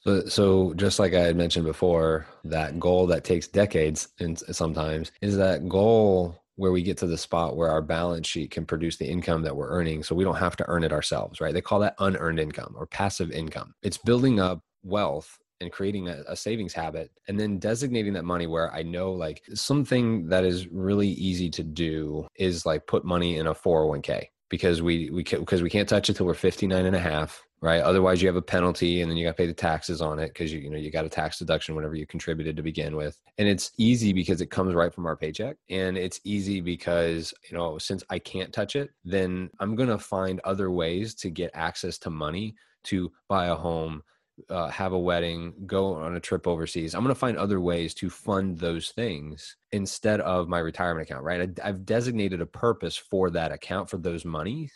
So, 0.00 0.26
so 0.26 0.74
just 0.74 0.98
like 0.98 1.14
I 1.14 1.20
had 1.20 1.36
mentioned 1.36 1.64
before, 1.64 2.26
that 2.44 2.78
goal 2.78 3.06
that 3.06 3.24
takes 3.24 3.48
decades 3.48 4.08
and 4.20 4.38
sometimes 4.38 5.10
is 5.22 5.38
that 5.38 5.68
goal 5.70 6.38
where 6.56 6.70
we 6.70 6.82
get 6.82 6.98
to 6.98 7.06
the 7.06 7.16
spot 7.16 7.56
where 7.56 7.70
our 7.70 7.80
balance 7.80 8.26
sheet 8.26 8.50
can 8.50 8.66
produce 8.66 8.98
the 8.98 9.08
income 9.08 9.40
that 9.42 9.56
we're 9.56 9.70
earning 9.70 10.02
so 10.02 10.14
we 10.14 10.24
don't 10.24 10.36
have 10.36 10.56
to 10.56 10.68
earn 10.68 10.84
it 10.84 10.92
ourselves, 10.92 11.40
right? 11.40 11.54
They 11.54 11.62
call 11.62 11.80
that 11.80 11.94
unearned 11.98 12.40
income 12.40 12.74
or 12.76 12.86
passive 12.86 13.30
income. 13.30 13.74
It's 13.82 13.96
building 13.96 14.38
up 14.38 14.60
wealth 14.82 15.38
and 15.62 15.72
creating 15.72 16.08
a, 16.08 16.22
a, 16.28 16.36
savings 16.36 16.72
habit 16.72 17.10
and 17.28 17.38
then 17.38 17.58
designating 17.58 18.12
that 18.12 18.24
money 18.24 18.46
where 18.46 18.72
I 18.74 18.82
know 18.82 19.12
like 19.12 19.42
something 19.54 20.28
that 20.28 20.44
is 20.44 20.66
really 20.68 21.08
easy 21.08 21.48
to 21.50 21.62
do 21.62 22.26
is 22.36 22.66
like 22.66 22.86
put 22.86 23.04
money 23.04 23.38
in 23.38 23.46
a 23.46 23.54
401k 23.54 24.26
because 24.48 24.82
we 24.82 25.08
we 25.10 25.22
because 25.22 25.62
we 25.62 25.70
can't 25.70 25.88
touch 25.88 26.10
it 26.10 26.16
till 26.16 26.26
we're 26.26 26.34
59 26.34 26.84
and 26.84 26.96
a 26.96 27.00
half 27.00 27.42
right? 27.62 27.80
Otherwise 27.80 28.20
you 28.20 28.26
have 28.26 28.36
a 28.36 28.42
penalty 28.42 29.00
and 29.00 29.10
then 29.10 29.16
you 29.16 29.24
got 29.24 29.30
to 29.30 29.36
pay 29.36 29.46
the 29.46 29.54
taxes 29.54 30.02
on 30.02 30.18
it 30.18 30.28
because 30.28 30.52
you 30.52 30.58
you 30.58 30.68
know 30.68 30.76
you 30.76 30.90
got 30.90 31.04
a 31.04 31.08
tax 31.08 31.38
deduction 31.38 31.74
whenever 31.76 31.94
you 31.94 32.06
contributed 32.06 32.56
to 32.56 32.62
begin 32.62 32.96
with. 32.96 33.18
And 33.38 33.48
it's 33.48 33.70
easy 33.78 34.12
because 34.12 34.40
it 34.40 34.50
comes 34.50 34.74
right 34.74 34.92
from 34.92 35.06
our 35.06 35.16
paycheck 35.16 35.56
and 35.70 35.96
it's 35.96 36.20
easy 36.24 36.60
because 36.60 37.32
you 37.48 37.56
know 37.56 37.78
since 37.78 38.02
i 38.10 38.18
can't 38.18 38.52
touch 38.52 38.76
it 38.76 38.90
then 39.04 39.48
i'm 39.60 39.76
going 39.76 39.88
to 39.88 39.98
find 39.98 40.40
other 40.40 40.70
ways 40.70 41.14
to 41.14 41.30
get 41.30 41.50
access 41.54 41.98
to 41.98 42.10
money 42.10 42.54
to 42.84 43.10
buy 43.28 43.46
a 43.46 43.54
home 43.54 44.02
uh, 44.50 44.68
have 44.68 44.92
a 44.92 44.98
wedding, 44.98 45.54
go 45.66 45.94
on 45.94 46.16
a 46.16 46.20
trip 46.20 46.46
overseas. 46.46 46.94
I'm 46.94 47.02
going 47.02 47.14
to 47.14 47.18
find 47.18 47.36
other 47.36 47.60
ways 47.60 47.94
to 47.94 48.10
fund 48.10 48.58
those 48.58 48.90
things 48.90 49.56
instead 49.72 50.20
of 50.20 50.48
my 50.48 50.58
retirement 50.58 51.08
account, 51.08 51.24
right? 51.24 51.50
I, 51.62 51.68
I've 51.68 51.84
designated 51.84 52.40
a 52.40 52.46
purpose 52.46 52.96
for 52.96 53.30
that 53.30 53.52
account 53.52 53.90
for 53.90 53.98
those 53.98 54.24
monies 54.24 54.72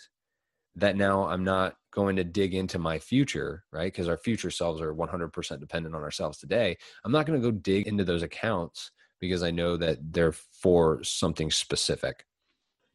that 0.76 0.96
now 0.96 1.24
I'm 1.26 1.42
not 1.42 1.76
going 1.90 2.16
to 2.16 2.24
dig 2.24 2.54
into 2.54 2.78
my 2.78 2.98
future, 2.98 3.64
right? 3.72 3.92
Because 3.92 4.08
our 4.08 4.18
future 4.18 4.50
selves 4.50 4.80
are 4.80 4.94
100% 4.94 5.60
dependent 5.60 5.94
on 5.94 6.02
ourselves 6.02 6.38
today. 6.38 6.76
I'm 7.04 7.12
not 7.12 7.26
going 7.26 7.40
to 7.40 7.50
go 7.50 7.50
dig 7.50 7.86
into 7.86 8.04
those 8.04 8.22
accounts 8.22 8.90
because 9.18 9.42
I 9.42 9.50
know 9.50 9.78
that 9.78 9.98
they're 10.12 10.32
for 10.32 11.02
something 11.02 11.50
specific. 11.50 12.26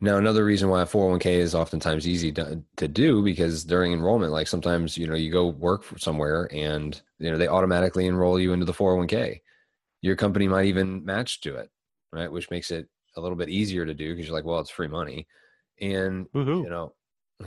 Now, 0.03 0.17
another 0.17 0.43
reason 0.43 0.67
why 0.69 0.81
a 0.81 0.85
401k 0.87 1.27
is 1.27 1.53
oftentimes 1.53 2.07
easy 2.07 2.31
to, 2.31 2.63
to 2.77 2.87
do 2.87 3.23
because 3.23 3.63
during 3.63 3.93
enrollment, 3.93 4.31
like 4.31 4.47
sometimes, 4.47 4.97
you 4.97 5.05
know, 5.05 5.13
you 5.13 5.31
go 5.31 5.45
work 5.47 5.85
somewhere 5.99 6.49
and, 6.51 6.99
you 7.19 7.29
know, 7.31 7.37
they 7.37 7.47
automatically 7.47 8.07
enroll 8.07 8.39
you 8.39 8.51
into 8.51 8.65
the 8.65 8.73
401k. 8.73 9.41
Your 10.01 10.15
company 10.15 10.47
might 10.47 10.65
even 10.65 11.05
match 11.05 11.41
to 11.41 11.55
it, 11.57 11.69
right? 12.11 12.31
Which 12.31 12.49
makes 12.49 12.71
it 12.71 12.87
a 13.15 13.21
little 13.21 13.37
bit 13.37 13.49
easier 13.49 13.85
to 13.85 13.93
do 13.93 14.15
because 14.15 14.27
you're 14.27 14.35
like, 14.35 14.43
well, 14.45 14.59
it's 14.59 14.71
free 14.71 14.87
money. 14.87 15.27
And, 15.79 16.25
Woo-hoo. 16.33 16.63
you 16.63 16.69
know, 16.69 16.93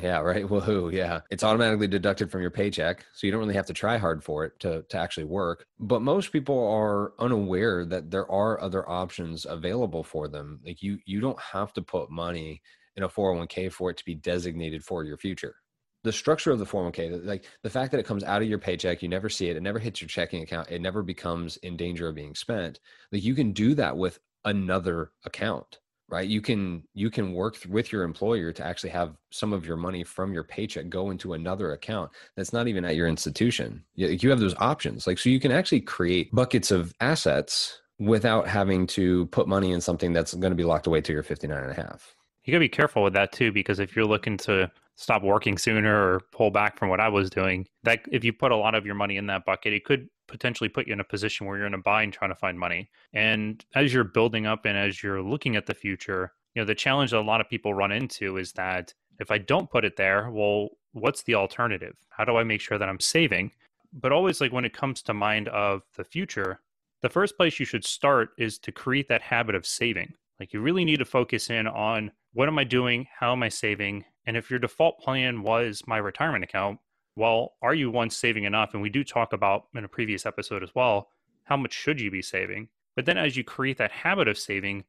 yeah, 0.03 0.21
right. 0.21 0.45
Woohoo. 0.49 0.93
Yeah. 0.93 1.21
It's 1.31 1.45
automatically 1.45 1.87
deducted 1.87 2.31
from 2.31 2.43
your 2.43 2.51
paycheck. 2.51 3.05
So 3.15 3.27
you 3.27 3.33
don't 3.33 3.41
really 3.41 3.55
have 3.55 3.67
to 3.67 3.73
try 3.73 3.97
hard 3.97 4.23
for 4.23 4.45
it 4.45 4.59
to, 4.61 4.83
to 4.89 4.99
actually 4.99 5.25
work. 5.25 5.67
But 5.79 6.03
most 6.03 6.33
people 6.33 6.67
are 6.69 7.13
unaware 7.19 7.85
that 7.87 8.11
there 8.11 8.31
are 8.31 8.61
other 8.61 8.89
options 8.89 9.47
available 9.47 10.05
for 10.05 10.29
them. 10.29 10.61
Like 10.65 10.83
you 10.83 10.99
you 11.07 11.21
don't 11.21 11.41
have 11.41 11.73
to 11.75 11.83
put 11.83 12.11
money 12.11 12.63
in 12.97 13.03
a 13.03 13.09
401k 13.09 13.73
for 13.73 13.91
it 13.91 13.97
to 13.97 14.05
be 14.05 14.15
designated 14.15 14.85
for 14.85 15.05
your 15.05 15.17
future. 15.17 15.57
The 16.05 16.13
structure 16.13 16.53
of 16.53 16.59
the 16.59 16.67
401k, 16.67 17.25
like 17.25 17.47
the 17.63 17.71
fact 17.71 17.91
that 17.91 17.99
it 17.99 18.07
comes 18.07 18.25
out 18.25 18.43
of 18.43 18.49
your 18.49 18.59
paycheck, 18.59 19.03
you 19.03 19.09
never 19.09 19.31
see 19.31 19.49
it, 19.49 19.57
it 19.57 19.63
never 19.63 19.79
hits 19.79 20.03
your 20.03 20.09
checking 20.09 20.43
account, 20.43 20.71
it 20.71 20.83
never 20.83 21.03
becomes 21.03 21.57
in 21.59 21.79
danger 21.79 22.09
of 22.09 22.15
being 22.15 22.35
spent. 22.35 22.79
Like 23.11 23.25
you 23.25 23.35
can 23.35 23.53
do 23.53 23.75
that 23.75 23.97
with 23.97 24.19
another 24.45 25.13
account 25.25 25.79
right? 26.08 26.28
You 26.28 26.40
can 26.40 26.82
you 26.94 27.11
can 27.11 27.32
work 27.32 27.56
with 27.68 27.92
your 27.92 28.02
employer 28.02 28.52
to 28.52 28.64
actually 28.64 28.90
have 28.90 29.16
some 29.30 29.52
of 29.52 29.66
your 29.66 29.76
money 29.76 30.04
from 30.04 30.32
your 30.32 30.44
paycheck 30.44 30.88
go 30.88 31.11
into 31.11 31.32
another 31.32 31.73
account 31.73 32.11
that's 32.37 32.52
not 32.52 32.68
even 32.68 32.84
at 32.84 32.96
your 32.96 33.08
institution. 33.08 33.82
You 33.94 34.30
have 34.30 34.40
those 34.40 34.54
options 34.58 35.06
like 35.06 35.18
so 35.18 35.28
you 35.28 35.40
can 35.40 35.52
actually 35.52 35.80
create 35.80 36.32
buckets 36.32 36.70
of 36.70 36.94
assets 37.00 37.80
without 37.99 38.46
having 38.46 38.87
to 38.88 39.26
put 39.26 39.46
money 39.49 39.73
in 39.73 39.80
something 39.80 40.12
that's 40.12 40.34
going 40.34 40.50
to 40.50 40.56
be 40.56 40.64
locked 40.64 40.87
away 40.87 41.00
to 41.00 41.12
your 41.12 41.23
59 41.23 41.56
and 41.56 41.70
a 41.70 41.75
half. 41.75 42.14
You 42.44 42.52
got 42.52 42.56
to 42.56 42.61
be 42.61 42.68
careful 42.68 43.02
with 43.02 43.14
that 43.14 43.32
too 43.32 43.52
because 43.52 43.78
if 43.78 43.96
you're 43.96 44.04
looking 44.04 44.37
to 44.38 44.70
stop 44.97 45.23
working 45.23 45.59
sooner 45.59 45.95
or 45.95 46.21
pull 46.33 46.51
back 46.51 46.79
from 46.79 46.89
what 46.89 47.01
I 47.01 47.09
was 47.09 47.31
doing. 47.31 47.67
That 47.83 48.01
if 48.13 48.25
you 48.25 48.33
put 48.33 48.53
a 48.53 48.57
lot 48.57 48.75
of 48.75 48.87
your 48.87 48.95
money 48.95 49.17
in 49.17 49.27
that 49.27 49.45
bucket, 49.45 49.73
it 49.73 49.85
could 49.85 50.09
potentially 50.29 50.69
put 50.69 50.87
you 50.87 50.93
in 50.93 51.01
a 51.01 51.05
position 51.05 51.47
where 51.47 51.59
you're 51.59 51.67
in 51.67 51.75
a 51.75 51.79
bind 51.79 52.13
trying 52.13 52.31
to 52.31 52.37
find 52.37 52.59
money. 52.59 52.91
And 53.13 53.65
as 53.75 53.93
you're 53.93 54.05
building 54.05 54.47
up 54.47 54.65
and 54.65 54.79
as 54.79 55.03
you're 55.03 55.23
looking 55.23 55.57
at 55.57 55.67
the 55.67 55.75
future, 55.75 56.33
you 56.55 56.63
know, 56.63 56.67
the 56.67 56.75
challenge 56.75 57.11
that 57.11 57.19
a 57.19 57.21
lot 57.21 57.41
of 57.41 57.49
people 57.49 57.75
run 57.75 57.93
into 57.93 58.37
is 58.37 58.53
that 58.53 58.95
If 59.21 59.31
I 59.31 59.39
don't 59.39 59.71
put 59.71 59.85
it 59.85 59.97
there, 59.97 60.31
well, 60.31 60.71
what's 60.93 61.23
the 61.23 61.35
alternative? 61.35 61.97
How 62.09 62.25
do 62.25 62.37
I 62.37 62.45
make 62.45 62.61
sure 62.61 62.79
that 62.79 62.89
I'm 62.89 63.01
saving? 63.01 63.53
But 63.93 64.13
always 64.13 64.41
like 64.41 64.53
when 64.53 64.65
it 64.65 64.73
comes 64.73 65.03
to 65.03 65.15
mind 65.15 65.49
of 65.49 65.83
the 65.97 66.05
future, 66.05 66.61
the 67.03 67.09
first 67.09 67.37
place 67.37 67.61
you 67.61 67.67
should 67.67 67.85
start 67.85 68.31
is 68.39 68.59
to 68.61 68.73
create 68.73 69.09
that 69.09 69.23
habit 69.23 69.55
of 69.55 69.67
saving. 69.67 70.15
Like 70.41 70.53
you 70.53 70.61
really 70.61 70.85
need 70.85 70.99
to 70.99 71.05
focus 71.05 71.51
in 71.51 71.67
on 71.69 72.11
what 72.33 72.49
am 72.49 72.59
I 72.59 72.65
doing? 72.65 73.07
How 73.19 73.33
am 73.33 73.43
I 73.43 73.49
saving? 73.49 74.05
And 74.26 74.37
if 74.37 74.50
your 74.50 74.59
default 74.59 75.00
plan 75.00 75.43
was 75.43 75.83
my 75.87 75.99
retirement 75.99 76.45
account, 76.45 76.78
well, 77.16 77.54
are 77.62 77.75
you 77.75 77.90
once 77.90 78.16
saving 78.16 78.45
enough? 78.45 78.73
And 78.73 78.83
we 78.83 78.90
do 78.90 79.04
talk 79.04 79.33
about 79.33 79.66
in 79.75 79.85
a 79.85 79.88
previous 79.88 80.26
episode 80.26 80.62
as 80.62 80.75
well, 80.75 81.09
how 81.45 81.57
much 81.57 81.73
should 81.73 82.00
you 82.00 82.11
be 82.11 82.23
saving? 82.23 82.69
But 82.97 83.07
then 83.07 83.19
as 83.19 83.37
you 83.37 83.45
create 83.45 83.78
that 83.78 83.90
habit 83.90 84.28
of 84.28 84.38
saving, 84.38 84.85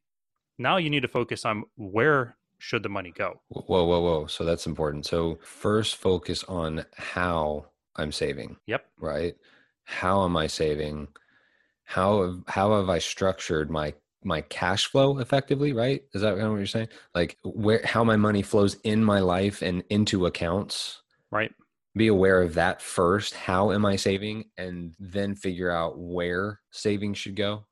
now 0.58 0.76
you 0.76 0.90
need 0.90 1.02
to 1.02 1.08
focus 1.08 1.44
on 1.44 1.64
where 1.76 2.36
should 2.58 2.82
the 2.82 2.88
money 2.88 3.12
go. 3.14 3.40
Whoa, 3.48 3.84
whoa, 3.84 4.00
whoa. 4.00 4.26
So 4.26 4.44
that's 4.44 4.66
important. 4.66 5.06
So 5.06 5.38
first 5.42 5.96
focus 5.96 6.44
on 6.44 6.86
how 6.96 7.66
I'm 7.96 8.12
saving. 8.12 8.56
Yep. 8.66 8.86
Right? 8.98 9.36
How 9.84 10.24
am 10.24 10.36
I 10.36 10.46
saving? 10.46 11.08
How 11.84 12.22
have, 12.22 12.42
how 12.48 12.76
have 12.76 12.88
I 12.88 12.98
structured 12.98 13.70
my 13.70 13.94
my 14.26 14.40
cash 14.42 14.86
flow 14.86 15.18
effectively, 15.18 15.72
right? 15.72 16.02
Is 16.12 16.22
that 16.22 16.34
kind 16.34 16.42
of 16.42 16.50
what 16.50 16.58
you're 16.58 16.66
saying? 16.66 16.88
Like 17.14 17.38
where 17.44 17.80
how 17.84 18.04
my 18.04 18.16
money 18.16 18.42
flows 18.42 18.76
in 18.82 19.02
my 19.02 19.20
life 19.20 19.62
and 19.62 19.82
into 19.88 20.26
accounts. 20.26 21.02
Right. 21.30 21.52
Be 21.94 22.08
aware 22.08 22.42
of 22.42 22.54
that 22.54 22.82
first. 22.82 23.34
How 23.34 23.72
am 23.72 23.86
I 23.86 23.96
saving? 23.96 24.50
And 24.58 24.94
then 24.98 25.34
figure 25.34 25.70
out 25.70 25.98
where 25.98 26.60
saving 26.70 27.14
should 27.14 27.36
go. 27.36 27.64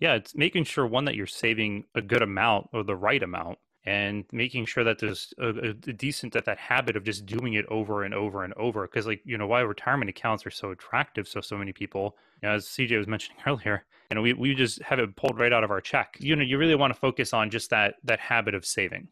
Yeah, 0.00 0.14
it's 0.14 0.34
making 0.34 0.64
sure 0.64 0.86
one 0.86 1.04
that 1.04 1.14
you're 1.14 1.26
saving 1.26 1.84
a 1.94 2.02
good 2.02 2.22
amount 2.22 2.68
or 2.72 2.82
the 2.82 2.96
right 2.96 3.22
amount 3.22 3.58
and 3.84 4.24
making 4.32 4.66
sure 4.66 4.84
that 4.84 4.98
there's 4.98 5.32
a, 5.38 5.48
a 5.48 5.72
decent 5.72 6.32
that 6.32 6.44
that 6.44 6.58
habit 6.58 6.96
of 6.96 7.04
just 7.04 7.26
doing 7.26 7.54
it 7.54 7.64
over 7.66 8.02
and 8.02 8.14
over 8.14 8.44
and 8.44 8.52
over 8.54 8.82
because 8.82 9.06
like 9.06 9.20
you 9.24 9.38
know 9.38 9.46
why 9.46 9.60
retirement 9.60 10.08
accounts 10.08 10.44
are 10.44 10.50
so 10.50 10.70
attractive 10.70 11.28
so 11.28 11.40
so 11.40 11.56
many 11.56 11.72
people 11.72 12.16
you 12.42 12.48
know, 12.48 12.54
as 12.54 12.66
cj 12.66 12.96
was 12.96 13.06
mentioning 13.06 13.38
earlier 13.46 13.84
you 14.10 14.14
know 14.14 14.22
we, 14.22 14.32
we 14.32 14.54
just 14.54 14.82
have 14.82 14.98
it 14.98 15.14
pulled 15.16 15.38
right 15.38 15.52
out 15.52 15.64
of 15.64 15.70
our 15.70 15.80
check. 15.80 16.16
You 16.20 16.36
know 16.36 16.42
you 16.42 16.58
really 16.58 16.74
want 16.74 16.92
to 16.92 16.98
focus 16.98 17.32
on 17.32 17.50
just 17.50 17.70
that 17.70 17.94
that 18.04 18.20
habit 18.20 18.54
of 18.54 18.64
saving. 18.64 19.08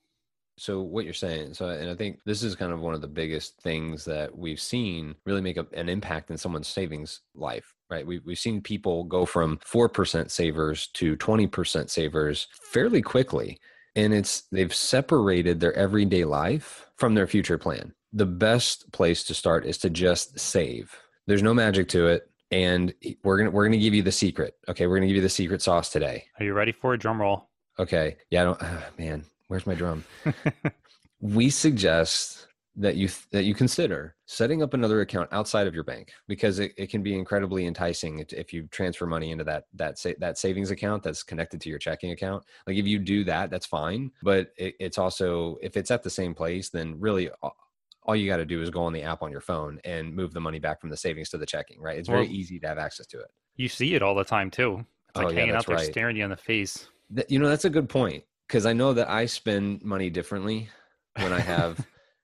So 0.59 0.81
what 0.81 1.05
you're 1.05 1.13
saying 1.13 1.53
so 1.53 1.69
and 1.69 1.91
i 1.91 1.95
think 1.95 2.21
this 2.25 2.43
is 2.43 2.57
kind 2.57 2.73
of 2.73 2.81
one 2.81 2.95
of 2.95 3.03
the 3.03 3.07
biggest 3.07 3.61
things 3.61 4.07
that 4.07 4.35
we've 4.37 4.61
seen 4.61 5.15
really 5.27 5.43
make 5.43 5.59
a, 5.59 5.67
an 5.75 5.91
impact 5.91 6.31
in 6.31 6.39
someone's 6.39 6.69
savings 6.69 7.21
life 7.35 7.75
right? 7.91 8.07
We, 8.07 8.19
we've 8.21 8.39
seen 8.39 8.61
people 8.61 9.05
go 9.05 9.25
from 9.25 9.59
4% 9.59 10.31
savers 10.31 10.89
to 10.89 11.17
20% 11.17 11.91
savers 11.91 12.49
fairly 12.51 13.03
quickly 13.03 13.61
and 13.97 14.15
it's 14.15 14.43
they've 14.53 14.75
separated 14.75 15.59
their 15.59 15.75
everyday 15.75 16.25
life 16.25 16.87
from 16.97 17.15
their 17.15 17.27
future 17.27 17.59
plan. 17.59 17.95
The 18.13 18.27
best 18.27 18.93
place 18.93 19.25
to 19.25 19.35
start 19.35 19.67
is 19.67 19.79
to 19.79 19.91
just 19.91 20.39
save. 20.39 20.95
There's 21.27 21.43
no 21.43 21.55
magic 21.55 21.89
to 21.89 22.07
it 22.07 22.31
and 22.53 22.95
we're 23.25 23.39
gonna 23.39 23.51
we're 23.51 23.65
gonna 23.65 23.79
give 23.79 23.95
you 23.95 24.03
the 24.03 24.13
secret 24.13 24.55
okay? 24.69 24.87
We're 24.87 24.97
gonna 24.97 25.09
give 25.09 25.17
you 25.17 25.23
the 25.23 25.29
secret 25.29 25.63
sauce 25.63 25.91
today. 25.91 26.27
Are 26.39 26.45
you 26.45 26.53
ready 26.53 26.73
for 26.73 26.95
a 26.95 26.99
drum 26.99 27.21
roll? 27.21 27.49
Okay. 27.79 28.17
Yeah 28.31 28.43
i 28.43 28.45
don't 28.45 28.63
uh, 28.63 28.81
man 28.99 29.25
where's 29.49 29.67
my 29.67 29.75
drum? 29.75 30.05
We 31.21 31.49
suggest 31.49 32.47
that 32.77 32.97
you 32.97 33.09
that 33.33 33.45
you 33.45 33.55
consider 33.55 34.15
setting 34.27 34.63
up 34.63 34.75
another 34.75 35.01
account 35.01 35.29
outside 35.33 35.67
of 35.67 35.75
your 35.75 35.83
bank 35.83 36.13
because 36.29 36.59
it, 36.59 36.73
it 36.77 36.91
can 36.91 37.03
be 37.03 37.17
incredibly 37.17 37.67
enticing 37.67 38.25
if 38.31 38.53
you 38.53 38.69
transfer 38.71 39.07
money 39.07 39.31
into 39.31 39.45
that 39.45 39.65
that 39.75 39.99
sa- 39.99 40.11
that 40.19 40.37
savings 40.37 40.71
account 40.71 41.03
that's 41.03 41.23
connected 41.23 41.61
to 41.61 41.71
your 41.71 41.79
checking 41.79 42.11
account. 42.11 42.45
Like 42.67 42.77
if 42.77 42.87
you 42.87 42.99
do 42.99 43.25
that 43.25 43.51
that's 43.51 43.67
fine 43.67 44.11
but 44.23 44.53
it, 44.59 44.75
it's 44.79 44.99
also 44.99 45.57
if 45.63 45.77
it's 45.77 45.91
at 45.91 46.03
the 46.03 46.11
same 46.11 46.35
place 46.35 46.69
then 46.69 47.01
really 47.01 47.31
all 48.03 48.15
you 48.15 48.29
got 48.29 48.37
to 48.37 48.45
do 48.45 48.63
is 48.63 48.71
go 48.71 48.83
on 48.83 48.93
the 48.93 49.03
app 49.03 49.23
on 49.23 49.33
your 49.33 49.41
phone 49.41 49.81
and 49.85 50.15
move 50.15 50.33
the 50.33 50.41
money 50.41 50.59
back 50.59 50.81
from 50.81 50.91
the 50.91 50.97
savings 50.97 51.31
to 51.31 51.39
the 51.39 51.47
checking 51.47 51.81
right? 51.81 51.99
It's 51.99 52.09
very 52.09 52.23
well, 52.23 52.31
easy 52.31 52.59
to 52.61 52.69
have 52.69 52.79
access 52.79 53.07
to 53.09 53.21
it. 53.21 53.31
You 53.57 53.69
see 53.69 53.95
it 53.95 54.03
all 54.03 54.15
the 54.15 54.25
time 54.25 54.51
too. 54.51 54.85
It's 55.09 55.19
like 55.19 55.29
oh, 55.29 55.31
hanging 55.31 55.49
yeah, 55.49 55.59
out 55.59 55.67
there 55.67 55.77
right. 55.77 55.87
staring 55.87 56.17
you 56.17 56.25
in 56.25 56.31
the 56.31 56.37
face. 56.37 56.89
That, 57.11 57.31
you 57.31 57.39
know 57.39 57.49
that's 57.49 57.65
a 57.65 57.71
good 57.71 57.89
point 57.89 58.25
because 58.49 58.67
i 58.67 58.73
know 58.73 58.93
that 58.93 59.09
i 59.09 59.27
spend 59.27 59.81
money 59.85 60.11
differently 60.11 60.69
when 61.21 61.33
i 61.33 61.39
have 61.39 61.79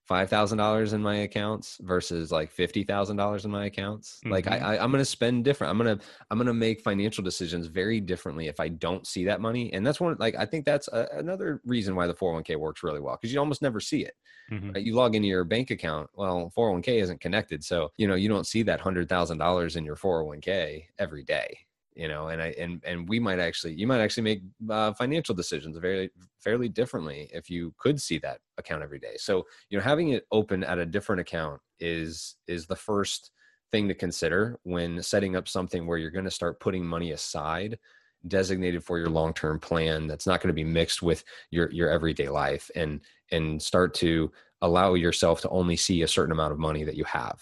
five 0.05 0.29
thousand 0.29 0.57
dollars 0.57 0.93
in 0.93 1.01
my 1.01 1.17
accounts 1.17 1.77
versus 1.81 2.31
like 2.31 2.51
fifty 2.51 2.83
thousand 2.83 3.17
dollars 3.17 3.45
in 3.45 3.51
my 3.51 3.65
accounts. 3.65 4.19
Mm-hmm. 4.19 4.31
Like 4.31 4.47
I, 4.47 4.57
mm-hmm. 4.57 4.65
I, 4.65 4.83
am 4.83 4.91
gonna 4.91 5.05
spend 5.05 5.45
different. 5.45 5.71
I'm 5.71 5.77
gonna 5.77 5.99
I'm 6.29 6.37
gonna 6.37 6.53
make 6.53 6.81
financial 6.81 7.23
decisions 7.23 7.67
very 7.67 7.99
differently 7.99 8.47
if 8.47 8.59
I 8.59 8.69
don't 8.69 9.07
see 9.07 9.25
that 9.25 9.41
money. 9.41 9.71
And 9.73 9.85
that's 9.85 9.99
one 9.99 10.15
like 10.19 10.35
I 10.35 10.45
think 10.45 10.65
that's 10.65 10.87
a, 10.89 11.07
another 11.13 11.61
reason 11.65 11.95
why 11.95 12.07
the 12.07 12.13
401k 12.13 12.57
works 12.57 12.83
really 12.83 12.99
well 12.99 13.17
because 13.19 13.33
you 13.33 13.39
almost 13.39 13.61
never 13.61 13.79
see 13.79 14.03
it. 14.03 14.15
Mm-hmm. 14.51 14.71
Right? 14.71 14.83
You 14.83 14.93
log 14.95 15.15
into 15.15 15.27
your 15.27 15.45
bank 15.45 15.71
account. 15.71 16.09
Well, 16.15 16.51
401k 16.57 17.01
isn't 17.01 17.21
connected, 17.21 17.63
so 17.63 17.91
you 17.97 18.07
know 18.07 18.15
you 18.15 18.29
don't 18.29 18.47
see 18.47 18.63
that 18.63 18.81
hundred 18.81 19.07
thousand 19.07 19.37
dollars 19.37 19.75
in 19.75 19.85
your 19.85 19.95
401k 19.95 20.85
every 20.99 21.23
day 21.23 21.57
you 21.95 22.07
know 22.07 22.27
and 22.27 22.41
i 22.41 22.47
and 22.59 22.81
and 22.85 23.07
we 23.07 23.19
might 23.19 23.39
actually 23.39 23.73
you 23.73 23.87
might 23.87 24.01
actually 24.01 24.23
make 24.23 24.41
uh, 24.69 24.93
financial 24.93 25.35
decisions 25.35 25.77
very 25.77 26.09
fairly 26.43 26.69
differently 26.69 27.29
if 27.33 27.49
you 27.49 27.73
could 27.77 27.99
see 27.99 28.17
that 28.19 28.39
account 28.57 28.83
every 28.83 28.99
day. 28.99 29.15
So 29.17 29.45
you 29.69 29.77
know 29.77 29.83
having 29.83 30.09
it 30.09 30.25
open 30.31 30.63
at 30.63 30.77
a 30.77 30.85
different 30.85 31.21
account 31.21 31.61
is 31.79 32.35
is 32.47 32.67
the 32.67 32.75
first 32.75 33.31
thing 33.71 33.87
to 33.87 33.93
consider 33.93 34.59
when 34.63 35.01
setting 35.01 35.35
up 35.35 35.47
something 35.47 35.87
where 35.87 35.97
you're 35.97 36.11
going 36.11 36.25
to 36.25 36.31
start 36.31 36.59
putting 36.59 36.85
money 36.85 37.11
aside 37.11 37.79
designated 38.27 38.83
for 38.83 38.97
your 38.97 39.09
long-term 39.09 39.59
plan 39.59 40.07
that's 40.07 40.27
not 40.27 40.39
going 40.39 40.47
to 40.47 40.53
be 40.53 40.63
mixed 40.63 41.01
with 41.01 41.23
your 41.49 41.71
your 41.71 41.89
everyday 41.89 42.29
life 42.29 42.69
and 42.75 43.01
and 43.31 43.61
start 43.61 43.93
to 43.93 44.31
allow 44.61 44.93
yourself 44.93 45.41
to 45.41 45.49
only 45.49 45.75
see 45.75 46.03
a 46.03 46.07
certain 46.07 46.31
amount 46.31 46.53
of 46.53 46.59
money 46.59 46.83
that 46.85 46.95
you 46.95 47.03
have. 47.03 47.41